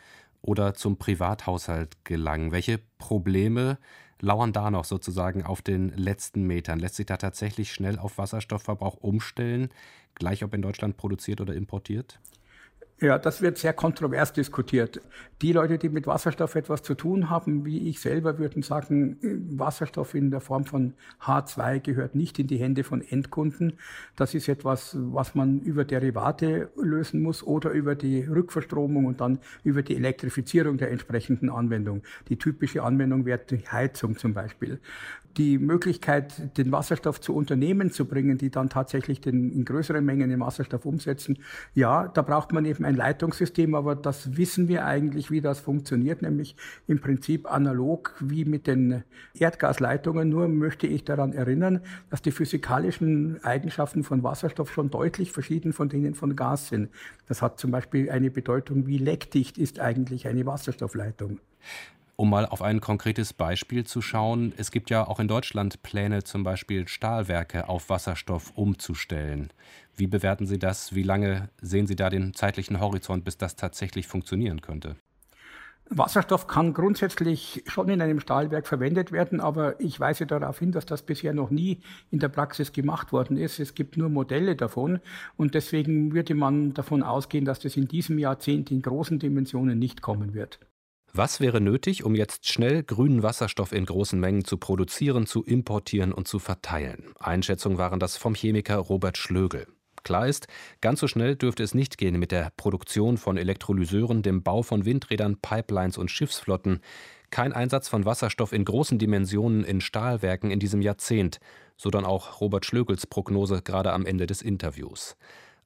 oder 0.46 0.74
zum 0.74 0.96
Privathaushalt 0.96 2.04
gelangen? 2.04 2.52
Welche 2.52 2.78
Probleme 2.98 3.78
lauern 4.20 4.52
da 4.52 4.70
noch 4.70 4.84
sozusagen 4.84 5.44
auf 5.44 5.62
den 5.62 5.90
letzten 5.90 6.46
Metern? 6.46 6.78
Lässt 6.78 6.96
sich 6.96 7.06
da 7.06 7.16
tatsächlich 7.16 7.72
schnell 7.72 7.98
auf 7.98 8.18
Wasserstoffverbrauch 8.18 8.96
umstellen, 8.96 9.70
gleich 10.14 10.44
ob 10.44 10.54
in 10.54 10.62
Deutschland 10.62 10.96
produziert 10.96 11.40
oder 11.40 11.54
importiert? 11.54 12.20
Ja, 12.98 13.18
das 13.18 13.42
wird 13.42 13.58
sehr 13.58 13.74
kontrovers 13.74 14.32
diskutiert. 14.32 15.02
Die 15.42 15.52
Leute, 15.52 15.76
die 15.76 15.90
mit 15.90 16.06
Wasserstoff 16.06 16.54
etwas 16.54 16.82
zu 16.82 16.94
tun 16.94 17.28
haben, 17.28 17.66
wie 17.66 17.90
ich 17.90 18.00
selber, 18.00 18.38
würden 18.38 18.62
sagen, 18.62 19.18
Wasserstoff 19.58 20.14
in 20.14 20.30
der 20.30 20.40
Form 20.40 20.64
von 20.64 20.94
H2 21.20 21.80
gehört 21.80 22.14
nicht 22.14 22.38
in 22.38 22.46
die 22.46 22.56
Hände 22.56 22.84
von 22.84 23.02
Endkunden. 23.02 23.74
Das 24.16 24.32
ist 24.32 24.48
etwas, 24.48 24.96
was 24.98 25.34
man 25.34 25.60
über 25.60 25.84
Derivate 25.84 26.70
lösen 26.80 27.20
muss 27.20 27.42
oder 27.42 27.70
über 27.72 27.96
die 27.96 28.22
Rückverstromung 28.22 29.04
und 29.04 29.20
dann 29.20 29.40
über 29.62 29.82
die 29.82 29.96
Elektrifizierung 29.96 30.78
der 30.78 30.90
entsprechenden 30.90 31.50
Anwendung. 31.50 32.02
Die 32.30 32.38
typische 32.38 32.82
Anwendung 32.82 33.26
wäre 33.26 33.40
die 33.40 33.68
Heizung 33.68 34.16
zum 34.16 34.32
Beispiel 34.32 34.80
die 35.36 35.58
Möglichkeit, 35.58 36.56
den 36.56 36.72
Wasserstoff 36.72 37.20
zu 37.20 37.34
Unternehmen 37.34 37.90
zu 37.90 38.06
bringen, 38.06 38.38
die 38.38 38.50
dann 38.50 38.70
tatsächlich 38.70 39.20
den, 39.20 39.52
in 39.52 39.64
größeren 39.64 40.04
Mengen 40.04 40.30
den 40.30 40.40
Wasserstoff 40.40 40.86
umsetzen, 40.86 41.38
ja, 41.74 42.08
da 42.08 42.22
braucht 42.22 42.52
man 42.52 42.64
eben 42.64 42.84
ein 42.86 42.96
Leitungssystem, 42.96 43.74
aber 43.74 43.94
das 43.94 44.36
wissen 44.36 44.68
wir 44.68 44.86
eigentlich, 44.86 45.30
wie 45.30 45.40
das 45.40 45.60
funktioniert, 45.60 46.22
nämlich 46.22 46.56
im 46.86 47.00
Prinzip 47.00 47.50
analog 47.50 48.14
wie 48.20 48.44
mit 48.44 48.66
den 48.66 49.02
Erdgasleitungen. 49.34 50.28
Nur 50.28 50.48
möchte 50.48 50.86
ich 50.86 51.04
daran 51.04 51.32
erinnern, 51.32 51.80
dass 52.10 52.22
die 52.22 52.30
physikalischen 52.30 53.42
Eigenschaften 53.44 54.04
von 54.04 54.22
Wasserstoff 54.22 54.72
schon 54.72 54.90
deutlich 54.90 55.32
verschieden 55.32 55.72
von 55.72 55.88
denen 55.88 56.14
von 56.14 56.36
Gas 56.36 56.68
sind. 56.68 56.90
Das 57.28 57.42
hat 57.42 57.58
zum 57.58 57.70
Beispiel 57.70 58.10
eine 58.10 58.30
Bedeutung, 58.30 58.86
wie 58.86 58.98
leckdicht 58.98 59.58
ist 59.58 59.80
eigentlich 59.80 60.26
eine 60.28 60.46
Wasserstoffleitung. 60.46 61.40
Um 62.18 62.30
mal 62.30 62.46
auf 62.46 62.62
ein 62.62 62.80
konkretes 62.80 63.34
Beispiel 63.34 63.84
zu 63.84 64.00
schauen, 64.00 64.54
es 64.56 64.70
gibt 64.70 64.88
ja 64.88 65.06
auch 65.06 65.20
in 65.20 65.28
Deutschland 65.28 65.82
Pläne, 65.82 66.24
zum 66.24 66.44
Beispiel 66.44 66.88
Stahlwerke 66.88 67.68
auf 67.68 67.90
Wasserstoff 67.90 68.52
umzustellen. 68.54 69.52
Wie 69.94 70.06
bewerten 70.06 70.46
Sie 70.46 70.58
das? 70.58 70.94
Wie 70.94 71.02
lange 71.02 71.50
sehen 71.60 71.86
Sie 71.86 71.94
da 71.94 72.08
den 72.08 72.32
zeitlichen 72.32 72.80
Horizont, 72.80 73.24
bis 73.24 73.36
das 73.36 73.54
tatsächlich 73.54 74.06
funktionieren 74.06 74.62
könnte? 74.62 74.96
Wasserstoff 75.90 76.46
kann 76.46 76.72
grundsätzlich 76.72 77.62
schon 77.66 77.90
in 77.90 78.00
einem 78.00 78.18
Stahlwerk 78.18 78.66
verwendet 78.66 79.12
werden, 79.12 79.40
aber 79.40 79.78
ich 79.78 80.00
weise 80.00 80.26
darauf 80.26 80.58
hin, 80.58 80.72
dass 80.72 80.86
das 80.86 81.02
bisher 81.02 81.34
noch 81.34 81.50
nie 81.50 81.82
in 82.10 82.18
der 82.18 82.28
Praxis 82.28 82.72
gemacht 82.72 83.12
worden 83.12 83.36
ist. 83.36 83.60
Es 83.60 83.74
gibt 83.74 83.98
nur 83.98 84.08
Modelle 84.08 84.56
davon 84.56 85.00
und 85.36 85.54
deswegen 85.54 86.14
würde 86.14 86.34
man 86.34 86.72
davon 86.72 87.02
ausgehen, 87.02 87.44
dass 87.44 87.60
das 87.60 87.76
in 87.76 87.88
diesem 87.88 88.18
Jahrzehnt 88.18 88.70
in 88.70 88.80
großen 88.80 89.18
Dimensionen 89.18 89.78
nicht 89.78 90.00
kommen 90.00 90.32
wird. 90.32 90.58
Was 91.18 91.40
wäre 91.40 91.62
nötig, 91.62 92.04
um 92.04 92.14
jetzt 92.14 92.46
schnell 92.46 92.82
grünen 92.82 93.22
Wasserstoff 93.22 93.72
in 93.72 93.86
großen 93.86 94.20
Mengen 94.20 94.44
zu 94.44 94.58
produzieren, 94.58 95.26
zu 95.26 95.42
importieren 95.42 96.12
und 96.12 96.28
zu 96.28 96.38
verteilen? 96.38 97.14
Einschätzungen 97.18 97.78
waren 97.78 97.98
das 97.98 98.18
vom 98.18 98.34
Chemiker 98.34 98.76
Robert 98.76 99.16
Schlögel. 99.16 99.66
Klar 100.02 100.28
ist, 100.28 100.46
ganz 100.82 101.00
so 101.00 101.08
schnell 101.08 101.34
dürfte 101.34 101.62
es 101.62 101.72
nicht 101.72 101.96
gehen 101.96 102.18
mit 102.18 102.32
der 102.32 102.52
Produktion 102.58 103.16
von 103.16 103.38
Elektrolyseuren, 103.38 104.20
dem 104.20 104.42
Bau 104.42 104.62
von 104.62 104.84
Windrädern, 104.84 105.38
Pipelines 105.40 105.96
und 105.96 106.10
Schiffsflotten. 106.10 106.80
Kein 107.30 107.54
Einsatz 107.54 107.88
von 107.88 108.04
Wasserstoff 108.04 108.52
in 108.52 108.66
großen 108.66 108.98
Dimensionen 108.98 109.64
in 109.64 109.80
Stahlwerken 109.80 110.50
in 110.50 110.60
diesem 110.60 110.82
Jahrzehnt, 110.82 111.40
so 111.78 111.88
dann 111.88 112.04
auch 112.04 112.42
Robert 112.42 112.66
Schlögels 112.66 113.06
Prognose 113.06 113.62
gerade 113.62 113.94
am 113.94 114.04
Ende 114.04 114.26
des 114.26 114.42
Interviews. 114.42 115.16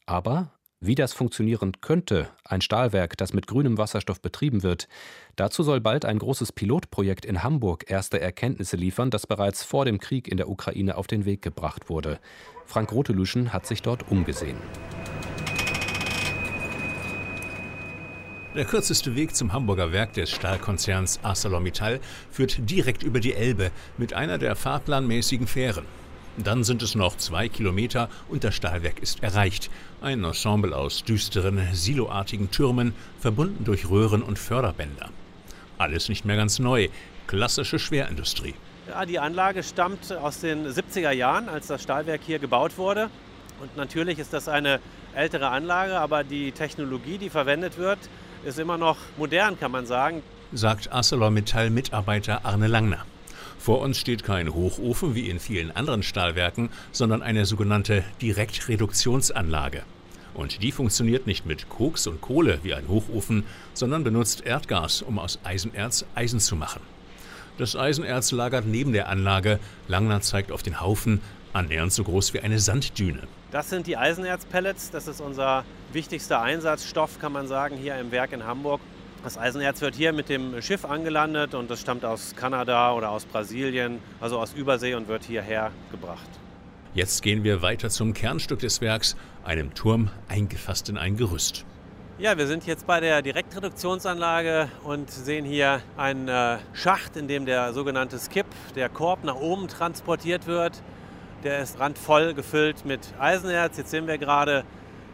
Aber 0.06 0.52
wie 0.80 0.94
das 0.94 1.12
funktionieren 1.12 1.80
könnte, 1.82 2.28
ein 2.42 2.62
Stahlwerk, 2.62 3.18
das 3.18 3.34
mit 3.34 3.46
grünem 3.46 3.76
Wasserstoff 3.76 4.22
betrieben 4.22 4.62
wird, 4.62 4.88
dazu 5.36 5.62
soll 5.62 5.80
bald 5.80 6.06
ein 6.06 6.18
großes 6.18 6.52
Pilotprojekt 6.52 7.26
in 7.26 7.42
Hamburg 7.42 7.90
erste 7.90 8.18
Erkenntnisse 8.18 8.76
liefern, 8.76 9.10
das 9.10 9.26
bereits 9.26 9.62
vor 9.62 9.84
dem 9.84 9.98
Krieg 9.98 10.26
in 10.26 10.38
der 10.38 10.48
Ukraine 10.48 10.96
auf 10.96 11.06
den 11.06 11.26
Weg 11.26 11.42
gebracht 11.42 11.90
wurde. 11.90 12.18
Frank 12.64 12.92
Rotelüschen 12.92 13.52
hat 13.52 13.66
sich 13.66 13.82
dort 13.82 14.10
umgesehen. 14.10 14.56
Der 18.54 18.64
kürzeste 18.64 19.14
Weg 19.14 19.36
zum 19.36 19.52
Hamburger 19.52 19.92
Werk 19.92 20.14
des 20.14 20.30
Stahlkonzerns 20.30 21.20
ArcelorMittal 21.22 22.00
führt 22.30 22.70
direkt 22.70 23.02
über 23.02 23.20
die 23.20 23.34
Elbe 23.34 23.70
mit 23.98 24.14
einer 24.14 24.38
der 24.38 24.56
fahrplanmäßigen 24.56 25.46
Fähren. 25.46 25.84
Dann 26.36 26.64
sind 26.64 26.82
es 26.82 26.94
noch 26.94 27.16
zwei 27.16 27.48
Kilometer 27.48 28.08
und 28.28 28.44
das 28.44 28.54
Stahlwerk 28.54 29.00
ist 29.00 29.22
erreicht. 29.22 29.70
Ein 30.00 30.24
Ensemble 30.24 30.74
aus 30.74 31.04
düsteren, 31.04 31.60
siloartigen 31.72 32.50
Türmen, 32.50 32.94
verbunden 33.18 33.64
durch 33.64 33.90
Röhren 33.90 34.22
und 34.22 34.38
Förderbänder. 34.38 35.10
Alles 35.78 36.08
nicht 36.08 36.24
mehr 36.24 36.36
ganz 36.36 36.58
neu. 36.58 36.88
Klassische 37.26 37.78
Schwerindustrie. 37.78 38.54
Ja, 38.88 39.06
die 39.06 39.18
Anlage 39.18 39.62
stammt 39.62 40.12
aus 40.12 40.40
den 40.40 40.66
70er 40.66 41.12
Jahren, 41.12 41.48
als 41.48 41.66
das 41.66 41.82
Stahlwerk 41.82 42.22
hier 42.26 42.38
gebaut 42.38 42.76
wurde. 42.76 43.10
Und 43.60 43.76
natürlich 43.76 44.18
ist 44.18 44.32
das 44.32 44.48
eine 44.48 44.80
ältere 45.14 45.48
Anlage, 45.48 45.98
aber 45.98 46.24
die 46.24 46.52
Technologie, 46.52 47.18
die 47.18 47.30
verwendet 47.30 47.76
wird, 47.76 47.98
ist 48.44 48.58
immer 48.58 48.78
noch 48.78 48.96
modern, 49.18 49.58
kann 49.58 49.70
man 49.70 49.86
sagen. 49.86 50.22
Sagt 50.52 50.90
ArcelorMittal-Mitarbeiter 50.92 52.44
Arne 52.44 52.66
Langner. 52.66 53.04
Vor 53.60 53.82
uns 53.82 53.98
steht 53.98 54.24
kein 54.24 54.54
Hochofen 54.54 55.14
wie 55.14 55.28
in 55.28 55.38
vielen 55.38 55.70
anderen 55.70 56.02
Stahlwerken, 56.02 56.70
sondern 56.92 57.20
eine 57.20 57.44
sogenannte 57.44 58.02
Direktreduktionsanlage. 58.22 59.82
Und 60.32 60.62
die 60.62 60.72
funktioniert 60.72 61.26
nicht 61.26 61.44
mit 61.44 61.68
Koks 61.68 62.06
und 62.06 62.22
Kohle 62.22 62.60
wie 62.62 62.72
ein 62.72 62.88
Hochofen, 62.88 63.44
sondern 63.74 64.02
benutzt 64.02 64.46
Erdgas, 64.46 65.02
um 65.02 65.18
aus 65.18 65.40
Eisenerz 65.44 66.06
Eisen 66.14 66.40
zu 66.40 66.56
machen. 66.56 66.80
Das 67.58 67.76
Eisenerz 67.76 68.32
lagert 68.32 68.64
neben 68.64 68.94
der 68.94 69.10
Anlage. 69.10 69.60
Langner 69.88 70.22
zeigt 70.22 70.52
auf 70.52 70.62
den 70.62 70.80
Haufen, 70.80 71.20
annähernd 71.52 71.92
so 71.92 72.02
groß 72.02 72.32
wie 72.32 72.40
eine 72.40 72.60
Sanddüne. 72.60 73.24
Das 73.50 73.68
sind 73.68 73.86
die 73.86 73.98
Eisenerzpellets. 73.98 74.90
Das 74.90 75.06
ist 75.06 75.20
unser 75.20 75.64
wichtigster 75.92 76.40
Einsatzstoff, 76.40 77.18
kann 77.18 77.32
man 77.32 77.46
sagen, 77.46 77.76
hier 77.76 77.98
im 77.98 78.10
Werk 78.10 78.32
in 78.32 78.46
Hamburg. 78.46 78.80
Das 79.22 79.36
Eisenerz 79.36 79.82
wird 79.82 79.94
hier 79.94 80.14
mit 80.14 80.30
dem 80.30 80.62
Schiff 80.62 80.86
angelandet 80.86 81.54
und 81.54 81.70
das 81.70 81.82
stammt 81.82 82.06
aus 82.06 82.34
Kanada 82.36 82.94
oder 82.94 83.10
aus 83.10 83.26
Brasilien, 83.26 83.98
also 84.18 84.38
aus 84.38 84.54
Übersee 84.54 84.94
und 84.94 85.08
wird 85.08 85.24
hierher 85.24 85.72
gebracht. 85.90 86.28
Jetzt 86.94 87.22
gehen 87.22 87.44
wir 87.44 87.60
weiter 87.60 87.90
zum 87.90 88.14
Kernstück 88.14 88.60
des 88.60 88.80
Werks, 88.80 89.16
einem 89.44 89.74
Turm 89.74 90.10
eingefasst 90.28 90.88
in 90.88 90.96
ein 90.96 91.18
Gerüst. 91.18 91.66
Ja, 92.18 92.38
wir 92.38 92.46
sind 92.46 92.66
jetzt 92.66 92.86
bei 92.86 93.00
der 93.00 93.20
Direktreduktionsanlage 93.20 94.70
und 94.84 95.10
sehen 95.10 95.44
hier 95.44 95.82
einen 95.98 96.28
äh, 96.28 96.56
Schacht, 96.72 97.16
in 97.16 97.28
dem 97.28 97.44
der 97.44 97.74
sogenannte 97.74 98.18
Skip, 98.18 98.46
der 98.74 98.88
Korb, 98.88 99.24
nach 99.24 99.36
oben 99.36 99.68
transportiert 99.68 100.46
wird. 100.46 100.82
Der 101.44 101.60
ist 101.60 101.78
randvoll 101.78 102.32
gefüllt 102.32 102.86
mit 102.86 103.00
Eisenerz. 103.18 103.76
Jetzt 103.76 103.90
sehen 103.90 104.06
wir 104.06 104.16
gerade 104.16 104.64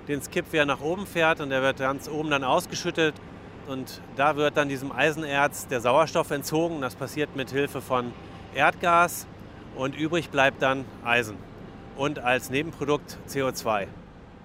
den 0.07 0.23
Skip, 0.23 0.47
wie 0.53 0.59
er 0.59 0.67
nach 0.67 0.81
oben 0.81 1.07
fährt 1.07 1.41
und 1.41 1.51
der 1.51 1.63
wird 1.63 1.79
ganz 1.79 2.09
oben 2.09 2.31
dann 2.31 2.45
ausgeschüttet. 2.45 3.15
Und 3.67 4.01
da 4.17 4.37
wird 4.37 4.57
dann 4.57 4.69
diesem 4.69 4.93
Eisenerz 4.93 5.67
der 5.67 5.81
Sauerstoff 5.81 6.31
entzogen. 6.31 6.81
Das 6.81 6.95
passiert 6.95 7.35
mit 7.37 7.51
Hilfe 7.51 7.81
von 7.81 8.13
Erdgas 8.55 9.27
und 9.77 9.97
übrig 9.97 10.31
bleibt 10.31 10.63
dann 10.63 10.85
Eisen 11.05 11.37
und 11.97 12.19
als 12.19 12.51
Nebenprodukt 12.51 13.19
CO2. 13.29 13.87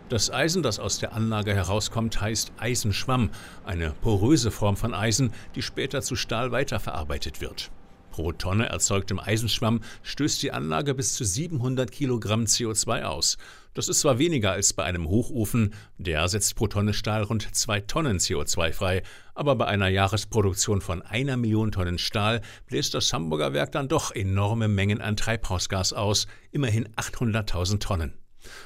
Das 0.10 0.30
Eisen, 0.32 0.62
das 0.62 0.80
aus 0.80 1.00
der 1.00 1.14
Anlage 1.14 1.54
herauskommt, 1.54 2.20
heißt 2.20 2.52
Eisenschwamm, 2.58 3.30
eine 3.64 3.92
poröse 4.02 4.52
Form 4.52 4.76
von 4.76 4.94
Eisen, 4.94 5.32
die 5.56 5.62
später 5.62 6.02
zu 6.02 6.16
Stahl 6.16 6.52
weiterverarbeitet 6.52 7.40
wird. 7.40 7.72
Pro 8.12 8.34
Tonne 8.34 8.68
erzeugtem 8.68 9.20
Eisenschwamm 9.20 9.80
stößt 10.04 10.44
die 10.44 10.52
Anlage 10.52 10.94
bis 10.94 11.14
zu 11.14 11.24
700 11.24 11.90
Kilogramm 11.92 12.44
CO2 12.44 13.04
aus. 13.04 13.38
Das 13.74 13.88
ist 13.88 14.02
zwar 14.02 14.20
weniger 14.20 14.52
als 14.52 14.74
bei 14.74 14.84
einem 14.84 15.08
Hochofen, 15.08 15.74
der 15.98 16.28
setzt 16.28 16.56
pro 16.56 16.68
Tonne 16.68 16.94
Stahl 16.94 17.24
rund 17.24 17.56
zwei 17.56 17.80
Tonnen 17.80 18.18
CO2 18.18 18.74
frei, 18.74 19.04
aber 19.34 19.56
bei 19.56 19.66
einer 19.66 19.88
Jahresproduktion 19.88 20.82
von 20.82 21.02
einer 21.02 21.38
Million 21.38 21.72
Tonnen 21.72 21.98
Stahl 21.98 22.42
bläst 22.68 22.94
das 22.94 23.14
Hamburger 23.14 23.54
Werk 23.54 23.72
dann 23.72 23.88
doch 23.88 24.12
enorme 24.14 24.68
Mengen 24.68 25.00
an 25.00 25.16
Treibhausgas 25.16 25.94
aus, 25.94 26.28
immerhin 26.52 26.90
800.000 26.96 27.80
Tonnen. 27.80 28.14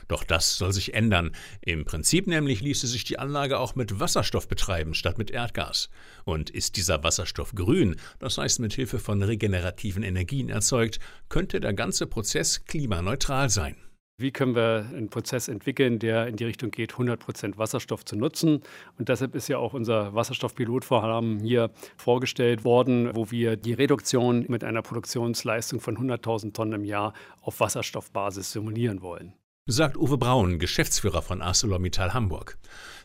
Doch 0.08 0.24
das 0.24 0.58
soll 0.58 0.74
sich 0.74 0.96
ändern. 0.96 1.36
Im 1.62 1.86
Prinzip 1.86 2.26
nämlich 2.26 2.62
ließe 2.62 2.88
sich 2.88 3.04
die 3.04 3.20
Anlage 3.20 3.60
auch 3.60 3.76
mit 3.76 4.00
Wasserstoff 4.00 4.48
betreiben 4.48 4.96
statt 4.96 5.20
mit 5.20 5.30
Erdgas. 5.30 5.89
Und 6.24 6.50
ist 6.50 6.78
dieser 6.78 7.04
Wasserstoff 7.04 7.54
grün, 7.54 7.98
das 8.18 8.38
heißt 8.39 8.60
mit 8.60 8.74
Hilfe 8.74 8.98
von 8.98 9.22
regenerativen 9.22 10.02
Energien 10.02 10.50
erzeugt, 10.50 11.00
könnte 11.30 11.60
der 11.60 11.74
ganze 11.74 12.08
Prozess 12.08 12.65
klimaneutral 12.65 13.50
sein. 13.50 13.76
Wie 14.17 14.32
können 14.32 14.56
wir 14.56 14.86
einen 14.93 15.10
Prozess 15.10 15.49
entwickeln, 15.49 15.99
der 15.99 16.28
in 16.28 16.38
die 16.38 16.45
Richtung 16.45 16.71
geht, 16.71 16.93
100 16.93 17.19
Prozent 17.19 17.58
Wasserstoff 17.58 18.06
zu 18.06 18.15
nutzen? 18.15 18.62
Und 18.97 19.10
deshalb 19.10 19.36
ist 19.36 19.49
ja 19.49 19.58
auch 19.58 19.73
unser 19.73 20.15
Wasserstoffpilotvorhaben 20.15 21.39
hier 21.39 21.69
vorgestellt 21.97 22.63
worden, 22.63 23.13
wo 23.13 23.30
wir 23.30 23.58
die 23.58 23.73
Reduktion 23.73 24.45
mit 24.47 24.63
einer 24.63 24.82
Produktionsleistung 24.82 25.82
von 25.82 25.97
100.000 25.97 26.54
Tonnen 26.54 26.73
im 26.73 26.86
Jahr 26.86 27.13
auf 27.41 27.60
Wasserstoffbasis 27.60 28.54
simulieren 28.54 29.01
wollen 29.01 29.34
sagt 29.67 29.97
Uwe 29.97 30.19
Braun, 30.19 30.60
Geschäftsführer 30.60 31.23
von 31.23 31.41
ArcelorMittal 31.41 32.13
Hamburg. 32.13 32.60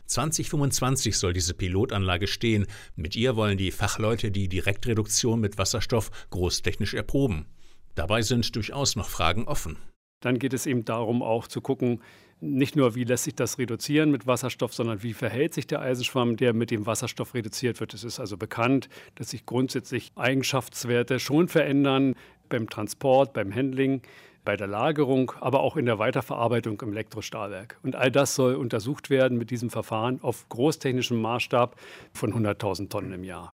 2025 0.05 1.17
soll 1.17 1.33
diese 1.33 1.55
Pilotanlage 1.55 2.27
stehen. 2.27 2.67
Mit 2.95 3.15
ihr 3.15 3.35
wollen 3.35 3.57
die 3.57 3.71
Fachleute 3.71 4.29
die 4.29 4.47
Direktreduktion 4.47 5.39
mit 5.39 5.57
Wasserstoff 5.57 6.11
großtechnisch 6.29 6.93
erproben. 6.93 7.47
Dabei 7.95 8.21
sind 8.21 8.55
durchaus 8.55 8.95
noch 8.95 9.09
Fragen 9.09 9.47
offen. 9.47 9.77
Dann 10.21 10.39
geht 10.39 10.53
es 10.53 10.65
eben 10.65 10.85
darum, 10.85 11.21
auch 11.21 11.47
zu 11.47 11.61
gucken, 11.61 12.01
nicht 12.39 12.75
nur, 12.75 12.95
wie 12.95 13.03
lässt 13.03 13.25
sich 13.25 13.35
das 13.35 13.59
reduzieren 13.59 14.09
mit 14.09 14.25
Wasserstoff, 14.25 14.73
sondern 14.73 15.03
wie 15.03 15.13
verhält 15.13 15.53
sich 15.53 15.67
der 15.67 15.81
Eisenschwamm, 15.81 16.37
der 16.37 16.53
mit 16.53 16.71
dem 16.71 16.87
Wasserstoff 16.87 17.35
reduziert 17.35 17.79
wird. 17.79 17.93
Es 17.93 18.03
ist 18.03 18.19
also 18.19 18.35
bekannt, 18.35 18.89
dass 19.15 19.29
sich 19.29 19.45
grundsätzlich 19.45 20.11
Eigenschaftswerte 20.15 21.19
schon 21.19 21.47
verändern 21.47 22.15
beim 22.49 22.67
Transport, 22.67 23.33
beim 23.33 23.53
Handling 23.53 24.01
bei 24.43 24.57
der 24.57 24.65
Lagerung, 24.65 25.33
aber 25.39 25.59
auch 25.59 25.77
in 25.77 25.85
der 25.85 25.99
Weiterverarbeitung 25.99 26.81
im 26.81 26.93
Elektrostahlwerk. 26.93 27.77
Und 27.83 27.95
all 27.95 28.11
das 28.11 28.33
soll 28.33 28.55
untersucht 28.55 29.11
werden 29.11 29.37
mit 29.37 29.51
diesem 29.51 29.69
Verfahren 29.69 30.19
auf 30.21 30.49
großtechnischem 30.49 31.21
Maßstab 31.21 31.75
von 32.11 32.33
100.000 32.33 32.89
Tonnen 32.89 33.13
im 33.13 33.23
Jahr. 33.23 33.51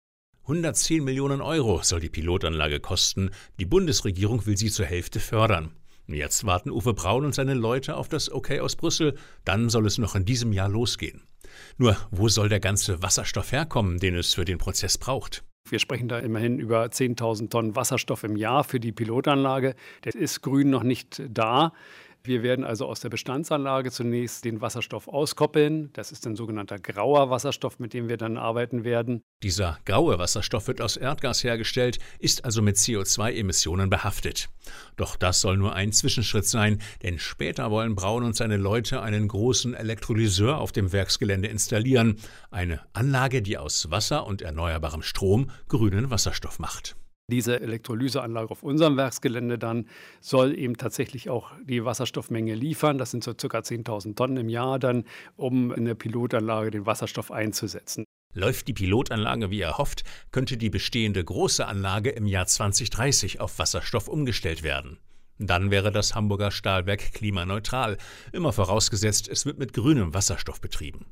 110 0.42 1.04
Millionen 1.04 1.40
Euro 1.40 1.82
soll 1.82 2.00
die 2.00 2.08
Pilotanlage 2.08 2.80
kosten. 2.80 3.30
Die 3.60 3.64
Bundesregierung 3.64 4.44
will 4.44 4.56
sie 4.56 4.70
zur 4.70 4.86
Hälfte 4.86 5.20
fördern. 5.20 5.70
Jetzt 6.06 6.44
warten 6.44 6.70
Uwe 6.70 6.94
Braun 6.94 7.24
und 7.24 7.34
seine 7.34 7.54
Leute 7.54 7.96
auf 7.96 8.08
das 8.08 8.30
Okay 8.30 8.60
aus 8.60 8.76
Brüssel. 8.76 9.16
Dann 9.44 9.68
soll 9.68 9.86
es 9.86 9.98
noch 9.98 10.14
in 10.14 10.24
diesem 10.24 10.52
Jahr 10.52 10.68
losgehen. 10.68 11.22
Nur, 11.78 11.96
wo 12.10 12.28
soll 12.28 12.48
der 12.48 12.60
ganze 12.60 13.02
Wasserstoff 13.02 13.52
herkommen, 13.52 13.98
den 13.98 14.14
es 14.16 14.34
für 14.34 14.44
den 14.44 14.58
Prozess 14.58 14.98
braucht? 14.98 15.44
Wir 15.68 15.78
sprechen 15.78 16.08
da 16.08 16.18
immerhin 16.18 16.58
über 16.58 16.84
10.000 16.84 17.48
Tonnen 17.48 17.76
Wasserstoff 17.76 18.24
im 18.24 18.36
Jahr 18.36 18.64
für 18.64 18.80
die 18.80 18.92
Pilotanlage. 18.92 19.74
Der 20.04 20.14
ist 20.14 20.42
grün 20.42 20.70
noch 20.70 20.82
nicht 20.82 21.22
da. 21.28 21.72
Wir 22.24 22.44
werden 22.44 22.64
also 22.64 22.86
aus 22.86 23.00
der 23.00 23.08
Bestandsanlage 23.08 23.90
zunächst 23.90 24.44
den 24.44 24.60
Wasserstoff 24.60 25.08
auskoppeln. 25.08 25.92
Das 25.92 26.12
ist 26.12 26.24
ein 26.26 26.36
sogenannter 26.36 26.78
grauer 26.78 27.30
Wasserstoff, 27.30 27.80
mit 27.80 27.94
dem 27.94 28.08
wir 28.08 28.16
dann 28.16 28.36
arbeiten 28.36 28.84
werden. 28.84 29.22
Dieser 29.42 29.78
graue 29.84 30.18
Wasserstoff 30.20 30.68
wird 30.68 30.80
aus 30.80 30.96
Erdgas 30.96 31.42
hergestellt, 31.42 31.98
ist 32.20 32.44
also 32.44 32.62
mit 32.62 32.76
CO2-Emissionen 32.76 33.90
behaftet. 33.90 34.48
Doch 34.96 35.16
das 35.16 35.40
soll 35.40 35.56
nur 35.56 35.74
ein 35.74 35.92
Zwischenschritt 35.92 36.46
sein, 36.46 36.80
denn 37.02 37.18
später 37.18 37.72
wollen 37.72 37.96
Braun 37.96 38.22
und 38.22 38.36
seine 38.36 38.56
Leute 38.56 39.02
einen 39.02 39.26
großen 39.26 39.74
Elektrolyseur 39.74 40.58
auf 40.58 40.70
dem 40.70 40.92
Werksgelände 40.92 41.48
installieren. 41.48 42.18
Eine 42.52 42.80
Anlage, 42.92 43.42
die 43.42 43.58
aus 43.58 43.90
Wasser 43.90 44.26
und 44.26 44.42
erneuerbarem 44.42 45.02
Strom 45.02 45.50
grünen 45.68 46.10
Wasserstoff 46.10 46.60
macht. 46.60 46.94
Diese 47.28 47.60
Elektrolyseanlage 47.60 48.50
auf 48.50 48.62
unserem 48.62 48.96
Werksgelände 48.96 49.58
dann 49.58 49.88
soll 50.20 50.58
eben 50.58 50.76
tatsächlich 50.76 51.30
auch 51.30 51.52
die 51.62 51.84
Wasserstoffmenge 51.84 52.54
liefern. 52.54 52.98
Das 52.98 53.10
sind 53.10 53.24
so 53.24 53.32
ca. 53.32 53.58
10.000 53.58 54.16
Tonnen 54.16 54.36
im 54.36 54.48
Jahr 54.48 54.78
dann, 54.78 55.04
um 55.36 55.72
in 55.72 55.84
der 55.84 55.94
Pilotanlage 55.94 56.70
den 56.70 56.86
Wasserstoff 56.86 57.30
einzusetzen. 57.30 58.04
Läuft 58.34 58.66
die 58.66 58.72
Pilotanlage 58.72 59.50
wie 59.50 59.60
erhofft, 59.60 60.04
könnte 60.30 60.56
die 60.56 60.70
bestehende 60.70 61.22
große 61.22 61.66
Anlage 61.66 62.10
im 62.10 62.26
Jahr 62.26 62.46
2030 62.46 63.40
auf 63.40 63.58
Wasserstoff 63.58 64.08
umgestellt 64.08 64.62
werden. 64.62 64.98
Dann 65.38 65.70
wäre 65.70 65.92
das 65.92 66.14
Hamburger 66.14 66.50
Stahlwerk 66.50 67.12
klimaneutral, 67.12 67.98
immer 68.32 68.52
vorausgesetzt, 68.52 69.28
es 69.28 69.44
wird 69.44 69.58
mit 69.58 69.72
grünem 69.72 70.14
Wasserstoff 70.14 70.60
betrieben. 70.60 71.06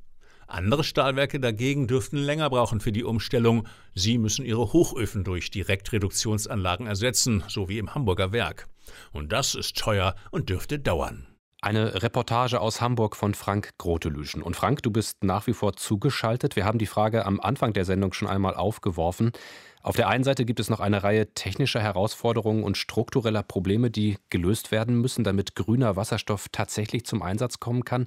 Andere 0.53 0.85
Stahlwerke 0.85 1.39
dagegen 1.39 1.87
dürften 1.87 2.17
länger 2.17 2.51
brauchen 2.51 2.81
für 2.81 2.93
die 2.93 3.05
Umstellung. 3.05 3.69
Sie 3.95 4.19
müssen 4.19 4.45
ihre 4.45 4.73
Hochöfen 4.73 5.25
durch 5.25 5.51
Direktreduktionsanlagen 5.51 6.87
ersetzen, 6.87 7.45
so 7.49 7.69
wie 7.69 7.79
im 7.79 7.95
Hamburger 7.95 8.33
Werk. 8.33 8.69
Und 9.13 9.33
das 9.33 9.55
ist 9.55 9.79
teuer 9.79 10.15
und 10.31 10.49
dürfte 10.49 10.79
dauern. 10.79 11.27
Eine 11.63 12.03
Reportage 12.03 12.59
aus 12.61 12.81
Hamburg 12.81 13.17
von 13.17 13.35
Frank 13.35 13.71
Grotelüschen. 13.77 14.43
Und 14.43 14.57
Frank, 14.57 14.83
du 14.83 14.91
bist 14.91 15.23
nach 15.23 15.47
wie 15.47 15.53
vor 15.53 15.75
zugeschaltet. 15.77 16.57
Wir 16.57 16.65
haben 16.65 16.79
die 16.79 16.87
Frage 16.87 17.27
am 17.27 17.39
Anfang 17.39 17.75
der 17.75 17.85
Sendung 17.85 18.15
schon 18.15 18.29
einmal 18.29 18.55
aufgeworfen. 18.55 19.33
Auf 19.83 19.95
der 19.95 20.09
einen 20.09 20.25
Seite 20.25 20.47
gibt 20.47 20.59
es 20.59 20.71
noch 20.71 20.81
eine 20.81 21.03
Reihe 21.03 21.33
technischer 21.35 21.81
Herausforderungen 21.81 22.65
und 22.65 22.79
struktureller 22.79 23.43
Probleme, 23.43 23.91
die 23.91 24.17
gelöst 24.31 24.73
werden 24.73 25.01
müssen, 25.01 25.23
damit 25.23 25.55
grüner 25.55 25.97
Wasserstoff 25.97 26.49
tatsächlich 26.51 27.05
zum 27.05 27.23
Einsatz 27.23 27.61
kommen 27.61 27.85
kann. 27.85 28.07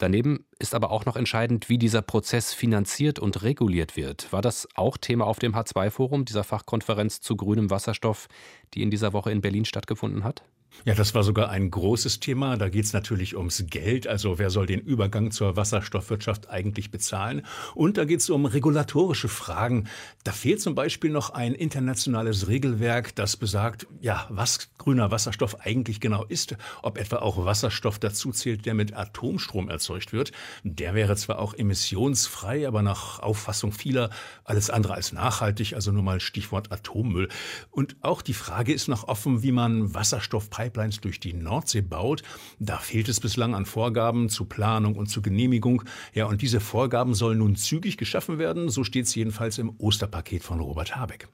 Daneben 0.00 0.46
ist 0.58 0.74
aber 0.74 0.92
auch 0.92 1.04
noch 1.04 1.14
entscheidend, 1.14 1.68
wie 1.68 1.76
dieser 1.76 2.00
Prozess 2.00 2.54
finanziert 2.54 3.18
und 3.18 3.42
reguliert 3.42 3.98
wird. 3.98 4.32
War 4.32 4.40
das 4.40 4.66
auch 4.74 4.96
Thema 4.96 5.26
auf 5.26 5.38
dem 5.38 5.54
H2-Forum, 5.54 6.24
dieser 6.24 6.42
Fachkonferenz 6.42 7.20
zu 7.20 7.36
grünem 7.36 7.68
Wasserstoff, 7.68 8.26
die 8.72 8.80
in 8.80 8.90
dieser 8.90 9.12
Woche 9.12 9.30
in 9.30 9.42
Berlin 9.42 9.66
stattgefunden 9.66 10.24
hat? 10.24 10.42
Ja, 10.84 10.94
das 10.94 11.14
war 11.14 11.22
sogar 11.22 11.50
ein 11.50 11.70
großes 11.70 12.20
Thema. 12.20 12.56
Da 12.56 12.68
geht 12.68 12.86
es 12.86 12.92
natürlich 12.92 13.36
ums 13.36 13.64
Geld, 13.68 14.06
also 14.06 14.38
wer 14.38 14.48
soll 14.48 14.66
den 14.66 14.80
Übergang 14.80 15.30
zur 15.30 15.56
Wasserstoffwirtschaft 15.56 16.48
eigentlich 16.48 16.90
bezahlen? 16.90 17.42
Und 17.74 17.98
da 17.98 18.04
geht 18.06 18.20
es 18.20 18.30
um 18.30 18.46
regulatorische 18.46 19.28
Fragen. 19.28 19.88
Da 20.24 20.32
fehlt 20.32 20.62
zum 20.62 20.74
Beispiel 20.74 21.10
noch 21.10 21.30
ein 21.30 21.54
internationales 21.54 22.48
Regelwerk, 22.48 23.14
das 23.14 23.36
besagt, 23.36 23.86
ja, 24.00 24.26
was 24.30 24.70
grüner 24.78 25.10
Wasserstoff 25.10 25.60
eigentlich 25.60 26.00
genau 26.00 26.24
ist, 26.24 26.56
ob 26.82 26.96
etwa 26.96 27.16
auch 27.16 27.44
Wasserstoff 27.44 27.98
dazu 27.98 28.32
zählt, 28.32 28.64
der 28.64 28.74
mit 28.74 28.96
Atomstrom 28.96 29.68
erzeugt 29.68 30.12
wird. 30.12 30.32
Der 30.64 30.94
wäre 30.94 31.16
zwar 31.16 31.40
auch 31.40 31.52
emissionsfrei, 31.52 32.66
aber 32.66 32.80
nach 32.80 33.18
Auffassung 33.18 33.72
vieler 33.72 34.08
alles 34.44 34.70
andere 34.70 34.94
als 34.94 35.12
nachhaltig, 35.12 35.74
also 35.74 35.92
nur 35.92 36.02
mal 36.02 36.20
Stichwort 36.20 36.72
Atommüll. 36.72 37.28
Und 37.70 37.96
auch 38.00 38.22
die 38.22 38.34
Frage 38.34 38.72
ist 38.72 38.88
noch 38.88 39.04
offen, 39.08 39.42
wie 39.42 39.52
man 39.52 39.92
Wasserstoff 39.94 40.48
Pipelines 40.60 41.00
durch 41.00 41.20
die 41.20 41.32
Nordsee 41.32 41.80
baut. 41.80 42.22
Da 42.58 42.76
fehlt 42.76 43.08
es 43.08 43.18
bislang 43.18 43.54
an 43.54 43.64
Vorgaben 43.64 44.28
zu 44.28 44.44
Planung 44.44 44.96
und 44.96 45.06
zu 45.06 45.22
Genehmigung. 45.22 45.82
Ja, 46.12 46.26
und 46.26 46.42
diese 46.42 46.60
Vorgaben 46.60 47.14
sollen 47.14 47.38
nun 47.38 47.56
zügig 47.56 47.96
geschaffen 47.96 48.38
werden. 48.38 48.68
So 48.68 48.84
steht 48.84 49.06
es 49.06 49.14
jedenfalls 49.14 49.56
im 49.56 49.74
Osterpaket 49.78 50.42
von 50.42 50.60
Robert 50.60 50.96
Habeck. 50.96 51.28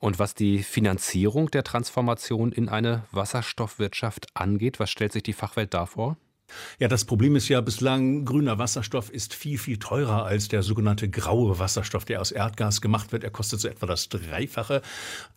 Und 0.00 0.18
was 0.18 0.34
die 0.34 0.64
Finanzierung 0.64 1.52
der 1.52 1.62
Transformation 1.62 2.50
in 2.50 2.68
eine 2.68 3.04
Wasserstoffwirtschaft 3.12 4.26
angeht, 4.34 4.80
was 4.80 4.90
stellt 4.90 5.12
sich 5.12 5.22
die 5.22 5.32
Fachwelt 5.32 5.72
da 5.72 5.86
vor? 5.86 6.16
Ja, 6.78 6.88
das 6.88 7.04
Problem 7.04 7.36
ist 7.36 7.48
ja 7.48 7.60
bislang, 7.60 8.24
grüner 8.24 8.58
Wasserstoff 8.58 9.10
ist 9.10 9.34
viel, 9.34 9.58
viel 9.58 9.78
teurer 9.78 10.24
als 10.24 10.48
der 10.48 10.62
sogenannte 10.62 11.08
graue 11.08 11.58
Wasserstoff, 11.58 12.04
der 12.04 12.20
aus 12.20 12.32
Erdgas 12.32 12.80
gemacht 12.80 13.12
wird. 13.12 13.24
Er 13.24 13.30
kostet 13.30 13.60
so 13.60 13.68
etwa 13.68 13.86
das 13.86 14.08
Dreifache. 14.08 14.82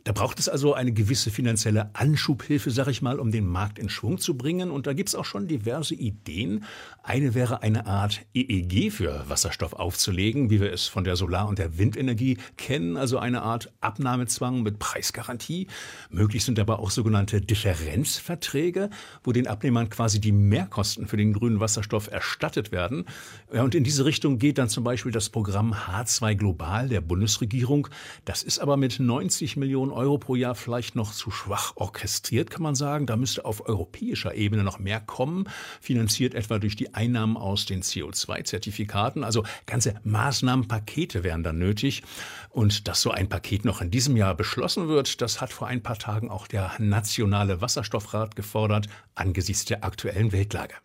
Da 0.04 0.14
braucht 0.14 0.40
es 0.40 0.50
also 0.50 0.74
eine 0.74 0.92
gewisse 0.92 1.30
finanzielle 1.30 1.92
Anschubhilfe, 1.94 2.72
sag 2.72 2.88
ich 2.88 3.02
mal, 3.02 3.20
um 3.20 3.32
den 3.32 3.46
Markt 3.46 3.78
in 3.78 3.90
Schwung 3.90 4.18
zu 4.18 4.36
bringen. 4.36 4.72
Und 4.72 4.88
da 4.88 4.94
gibt 4.94 5.10
es 5.10 5.16
auch 5.16 5.26
schon 5.26 5.48
diverse 5.48 5.96
Ideen. 5.96 6.66
Eine 7.04 7.36
wäre 7.36 7.62
eine 7.62 7.86
Art 7.86 8.26
EEG 8.34 8.92
für 8.92 9.30
Wasserstoff 9.30 9.74
aufzulegen, 9.74 10.50
wie 10.50 10.60
wir 10.60 10.74
es 10.74 10.88
von 10.88 11.04
der 11.04 11.16
Solar- 11.16 11.48
und 11.48 11.60
der 11.60 11.78
Windenergie 11.78 12.38
kennen, 12.58 12.98
also 12.98 13.20
eine 13.20 13.44
Art 13.44 13.72
Abnahmezwang 13.80 14.64
mit 14.64 14.80
Preisgarantie. 14.80 15.68
Möglich 16.10 16.44
sind 16.44 16.60
aber 16.60 16.80
auch 16.80 16.90
sogenannte 16.90 17.42
Differenzverträge, 17.42 18.90
wo 19.24 19.32
den 19.32 19.48
Abnehmern 19.48 19.90
quasi 19.90 20.20
die 20.20 20.32
Mehrkosten 20.32 20.97
für 21.06 21.18
den 21.18 21.34
grünen 21.34 21.60
Wasserstoff 21.60 22.10
erstattet 22.10 22.72
werden. 22.72 23.06
Und 23.50 23.76
in 23.76 23.84
diese 23.84 24.06
Richtung 24.06 24.40
geht 24.40 24.58
dann 24.58 24.70
zum 24.70 24.84
Beispiel 24.84 25.12
das 25.12 25.30
Programm 25.30 25.74
H2 25.74 26.36
Global 26.36 26.90
der 26.90 27.02
Bundesregierung. 27.02 27.88
Das 28.26 28.42
ist 28.42 28.60
aber 28.60 28.78
mit 28.78 29.00
90 29.00 29.58
Millionen 29.58 29.92
Euro 29.92 30.18
pro 30.18 30.36
Jahr 30.36 30.56
vielleicht 30.56 30.96
noch 30.96 31.14
zu 31.14 31.30
schwach 31.30 31.74
orchestriert, 31.76 32.50
kann 32.50 32.64
man 32.64 32.74
sagen. 32.74 33.06
Da 33.06 33.16
müsste 33.18 33.46
auf 33.46 33.68
europäischer 33.68 34.34
Ebene 34.34 34.64
noch 34.64 34.80
mehr 34.80 35.00
kommen, 35.00 35.48
finanziert 35.82 36.34
etwa 36.34 36.58
durch 36.58 36.76
die 36.76 36.94
Einnahmen 36.94 37.38
aus 37.38 37.66
den 37.66 37.84
CO2-Zertifikaten. 37.84 39.24
Also 39.24 39.44
ganze 39.66 39.96
Maßnahmenpakete 40.04 41.24
wären 41.24 41.44
dann 41.44 41.60
nötig. 41.60 42.04
Und 42.50 42.88
dass 42.88 43.02
so 43.02 43.12
ein 43.12 43.30
Paket 43.30 43.66
noch 43.66 43.82
in 43.82 43.92
diesem 43.92 44.18
Jahr 44.18 44.34
beschlossen 44.34 44.88
wird, 44.88 45.22
das 45.22 45.42
hat 45.42 45.54
vor 45.54 45.68
ein 45.68 45.84
paar 45.84 46.00
Tagen 46.00 46.30
auch 46.30 46.48
der 46.48 46.72
Nationale 46.80 47.62
Wasserstoffrat 47.62 48.36
gefordert, 48.36 48.88
angesichts 49.16 49.66
der 49.66 49.84
aktuellen 49.84 50.32
Weltlage. 50.32 50.76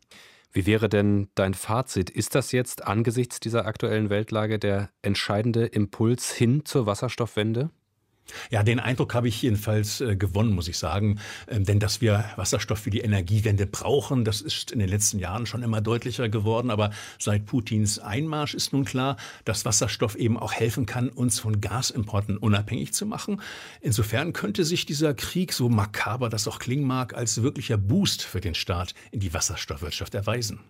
Wie 0.53 0.67
wäre 0.67 0.91
denn 0.91 1.29
dein 1.35 1.55
Fazit? 1.55 2.11
Ist 2.11 2.35
das 2.35 2.53
jetzt 2.53 2.87
angesichts 2.87 3.41
dieser 3.41 3.65
aktuellen 3.65 4.11
Weltlage 4.11 4.59
der 4.59 4.91
entscheidende 5.01 5.65
Impuls 5.65 6.31
hin 6.31 6.65
zur 6.67 6.85
Wasserstoffwende? 6.85 7.71
Ja, 8.51 8.63
den 8.63 8.81
Eindruck 8.81 9.15
habe 9.15 9.29
ich 9.29 9.43
jedenfalls 9.43 10.01
äh, 10.01 10.17
gewonnen, 10.17 10.53
muss 10.53 10.69
ich 10.69 10.79
sagen. 10.79 11.19
Ähm, 11.49 11.65
denn 11.65 11.79
dass 11.79 12.01
wir 12.01 12.25
Wasserstoff 12.37 12.79
für 12.79 12.91
die 12.91 13.01
Energiewende 13.01 13.67
brauchen, 13.67 14.25
das 14.25 14.41
ist 14.41 14.71
in 14.71 14.79
den 14.79 14.89
letzten 14.89 15.19
Jahren 15.19 15.47
schon 15.47 15.63
immer 15.63 15.81
deutlicher 15.81 16.29
geworden. 16.29 16.71
Aber 16.71 16.91
seit 17.19 17.47
Putins 17.47 17.99
Einmarsch 17.99 18.55
ist 18.55 18.73
nun 18.73 18.85
klar, 18.85 19.17
dass 19.45 19.65
Wasserstoff 19.65 20.15
eben 20.15 20.39
auch 20.39 20.53
helfen 20.53 20.87
kann, 20.87 21.09
uns 21.09 21.41
von 21.41 21.61
Gasimporten 21.61 22.37
unabhängig 22.37 22.93
zu 22.93 23.07
machen. 23.07 23.41
Insofern 23.81 24.33
könnte 24.33 24.65
sich 24.65 24.87
dieser 24.87 25.15
Krieg, 25.15 25.53
so 25.53 25.69
makaber 25.69 26.29
das 26.29 26.49
auch 26.49 26.59
klingen 26.59 26.87
mag, 26.87 27.15
als 27.15 27.43
wirklicher 27.43 27.77
Boost 27.77 28.23
für 28.23 28.41
den 28.41 28.55
Staat 28.55 28.95
in 29.11 29.21
die 29.21 29.35
Wasserstoffwirtschaft 29.35 30.15
erweisen. 30.15 30.61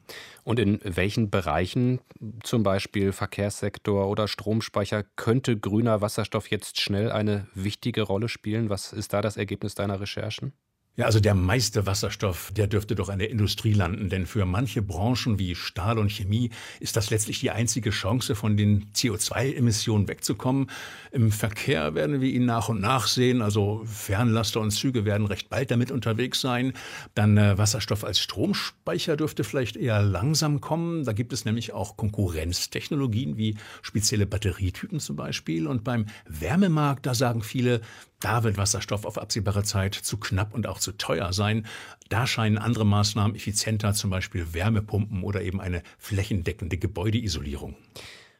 Und 0.45 0.59
in 0.59 0.81
welchen 0.83 1.31
Bereichen, 1.31 2.01
zum 2.43 2.65
Beispiel 2.65 3.12
Verkehrssektor 3.12 4.09
oder 4.09 4.27
Stromspeicher, 4.27 5.05
könnte 5.15 5.57
grüner 5.57 6.01
Wasserstoff 6.01 6.51
jetzt 6.51 6.81
schnell 6.81 7.12
wichtige 7.55 8.02
Rolle 8.02 8.28
spielen? 8.28 8.70
Was 8.70 8.92
ist 8.92 9.12
da 9.12 9.20
das 9.20 9.37
Ergebnis 9.37 9.74
deiner 9.74 10.00
Recherchen? 10.00 10.52
Ja, 10.94 11.07
also 11.07 11.20
der 11.20 11.35
meiste 11.35 11.87
Wasserstoff, 11.87 12.52
der 12.55 12.66
dürfte 12.66 12.94
doch 12.94 13.09
an 13.09 13.18
der 13.18 13.31
Industrie 13.31 13.72
landen, 13.72 14.11
denn 14.11 14.26
für 14.26 14.44
manche 14.44 14.83
Branchen 14.83 15.38
wie 15.38 15.55
Stahl 15.55 15.98
und 15.98 16.12
Chemie 16.12 16.50
ist 16.81 16.96
das 16.96 17.09
letztlich 17.09 17.40
die 17.40 17.50
einzige 17.50 17.88
Chance, 17.88 18.35
von 18.35 18.59
den 18.59 18.90
CO2-Emissionen 18.92 20.07
wegzukommen. 20.07 20.66
Im 21.11 21.33
Verkehr 21.33 21.94
werden 21.94 22.20
wir 22.20 22.28
ihn 22.28 22.44
nach 22.44 22.68
und 22.68 22.83
nach 22.83 23.07
sehen, 23.07 23.40
also 23.40 23.83
Fernlaster 23.87 24.61
und 24.61 24.70
Züge 24.70 25.07
werden 25.07 25.26
recht 25.26 25.48
bald 25.48 25.70
damit 25.70 25.90
unterwegs 25.90 26.42
sein. 26.42 26.74
Dann 27.14 27.38
äh, 27.38 27.57
Wasserstoff 27.57 28.05
als 28.05 28.18
Stromspeicher 28.18 29.16
dürfte 29.16 29.44
vielleicht 29.44 29.76
eher 29.76 30.02
langsam 30.02 30.61
kommen. 30.61 31.05
Da 31.05 31.14
gibt 31.14 31.33
es 31.33 31.46
nämlich 31.46 31.72
auch 31.72 31.96
Konkurrenztechnologien 31.96 33.38
wie 33.38 33.57
spezielle 33.81 34.26
Batterietypen 34.26 35.00
zum 35.00 35.16
Beispiel. 35.16 35.66
Und 35.66 35.85
beim 35.85 36.05
Wärmemarkt, 36.26 37.07
da 37.07 37.14
sagen 37.14 37.42
viele, 37.42 37.81
da 38.22 38.44
wird 38.44 38.56
Wasserstoff 38.56 39.04
auf 39.04 39.18
absehbare 39.18 39.64
Zeit 39.64 39.94
zu 39.94 40.16
knapp 40.16 40.54
und 40.54 40.66
auch 40.66 40.78
zu 40.78 40.92
teuer 40.92 41.32
sein. 41.32 41.66
Da 42.08 42.26
scheinen 42.26 42.58
andere 42.58 42.87
Maßnahmen 42.87 43.37
effizienter, 43.37 43.94
zum 43.94 44.11
Beispiel 44.11 44.54
Wärmepumpen 44.54 45.22
oder 45.22 45.42
eben 45.42 45.61
eine 45.61 45.82
flächendeckende 45.98 46.78
Gebäudeisolierung. 46.78 47.76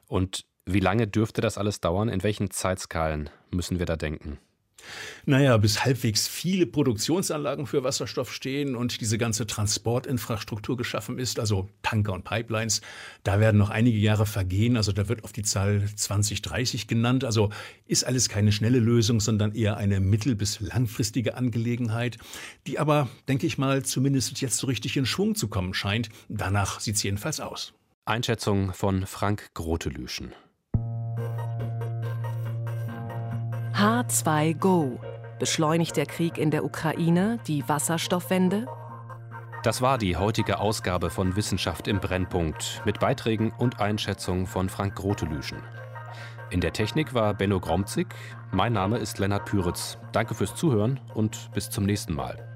Und 0.07 0.45
wie 0.65 0.81
lange 0.81 1.09
dürfte 1.09 1.41
das 1.41 1.59
alles 1.59 1.81
dauern? 1.81 2.09
In 2.09 2.23
welchen 2.23 2.51
Zeitskalen 2.51 3.31
müssen 3.51 3.79
wir 3.79 3.87
da 3.87 3.97
denken? 3.97 4.39
Naja, 5.25 5.57
bis 5.57 5.85
halbwegs 5.85 6.29
viele 6.29 6.67
Produktionsanlagen 6.67 7.67
für 7.67 7.85
Wasserstoff 7.85 8.33
stehen 8.33 8.75
und 8.77 9.01
diese 9.01 9.19
ganze 9.19 9.47
Transportinfrastruktur 9.47 10.77
geschaffen 10.77 11.19
ist, 11.19 11.39
also 11.39 11.69
Tanker 11.83 12.13
und 12.13 12.25
Pipelines, 12.25 12.81
da 13.23 13.41
werden 13.41 13.59
noch 13.59 13.71
einige 13.71 13.99
Jahre 13.99 14.27
vergehen. 14.27 14.77
Also 14.77 14.93
da 14.93 15.09
wird 15.09 15.25
auf 15.25 15.33
die 15.33 15.43
Zahl 15.43 15.85
2030 15.95 16.87
genannt. 16.87 17.25
Also 17.25 17.51
ist 17.87 18.05
alles 18.05 18.29
keine 18.29 18.53
schnelle 18.53 18.79
Lösung, 18.79 19.21
sondern 19.21 19.53
eher 19.53 19.77
eine 19.77 20.01
mittel- 20.01 20.35
bis 20.35 20.61
langfristige 20.61 21.37
Angelegenheit, 21.37 22.19
die 22.67 22.79
aber, 22.79 23.09
denke 23.29 23.47
ich 23.47 23.59
mal, 23.59 23.85
zumindest 23.85 24.41
jetzt 24.41 24.57
so 24.57 24.67
richtig 24.67 24.97
in 24.97 25.07
Schwung 25.07 25.35
zu 25.35 25.49
kommen 25.49 25.75
scheint. 25.75 26.09
Danach 26.29 26.81
sieht 26.81 26.97
es 26.97 27.03
jedenfalls 27.03 27.41
aus. 27.41 27.75
Einschätzung 28.05 28.73
von 28.75 29.07
Frank 29.07 29.51
Grotelüschen. 29.55 30.33
H2 33.83 34.55
Go. 34.55 35.01
Beschleunigt 35.41 35.97
der 35.97 36.07
Krieg 36.07 36.39
in 36.39 36.53
der 36.53 36.65
Ukraine 36.65 37.41
die 37.49 37.69
Wasserstoffwende? 37.69 38.69
Das 39.65 39.83
war 39.83 39.99
die 39.99 40.17
heutige 40.17 40.61
Ausgabe 40.61 41.11
von 41.11 41.35
Wissenschaft 41.35 41.89
im 41.89 41.99
Brennpunkt 41.99 42.81
mit 42.85 43.01
Beiträgen 43.01 43.51
und 43.59 43.81
Einschätzungen 43.81 44.47
von 44.47 44.69
Frank 44.69 44.95
Grotelüschen. 44.95 45.59
In 46.51 46.61
der 46.61 46.73
Technik 46.73 47.13
war 47.13 47.35
Benno 47.35 47.59
Gromzig. 47.59 48.07
Mein 48.53 48.73
Name 48.73 48.99
ist 48.99 49.19
Lennart 49.19 49.47
Püritz. 49.47 49.99
Danke 50.13 50.37
fürs 50.37 50.55
Zuhören 50.55 51.01
und 51.15 51.51
bis 51.53 51.69
zum 51.69 51.85
nächsten 51.85 52.15
Mal. 52.15 52.52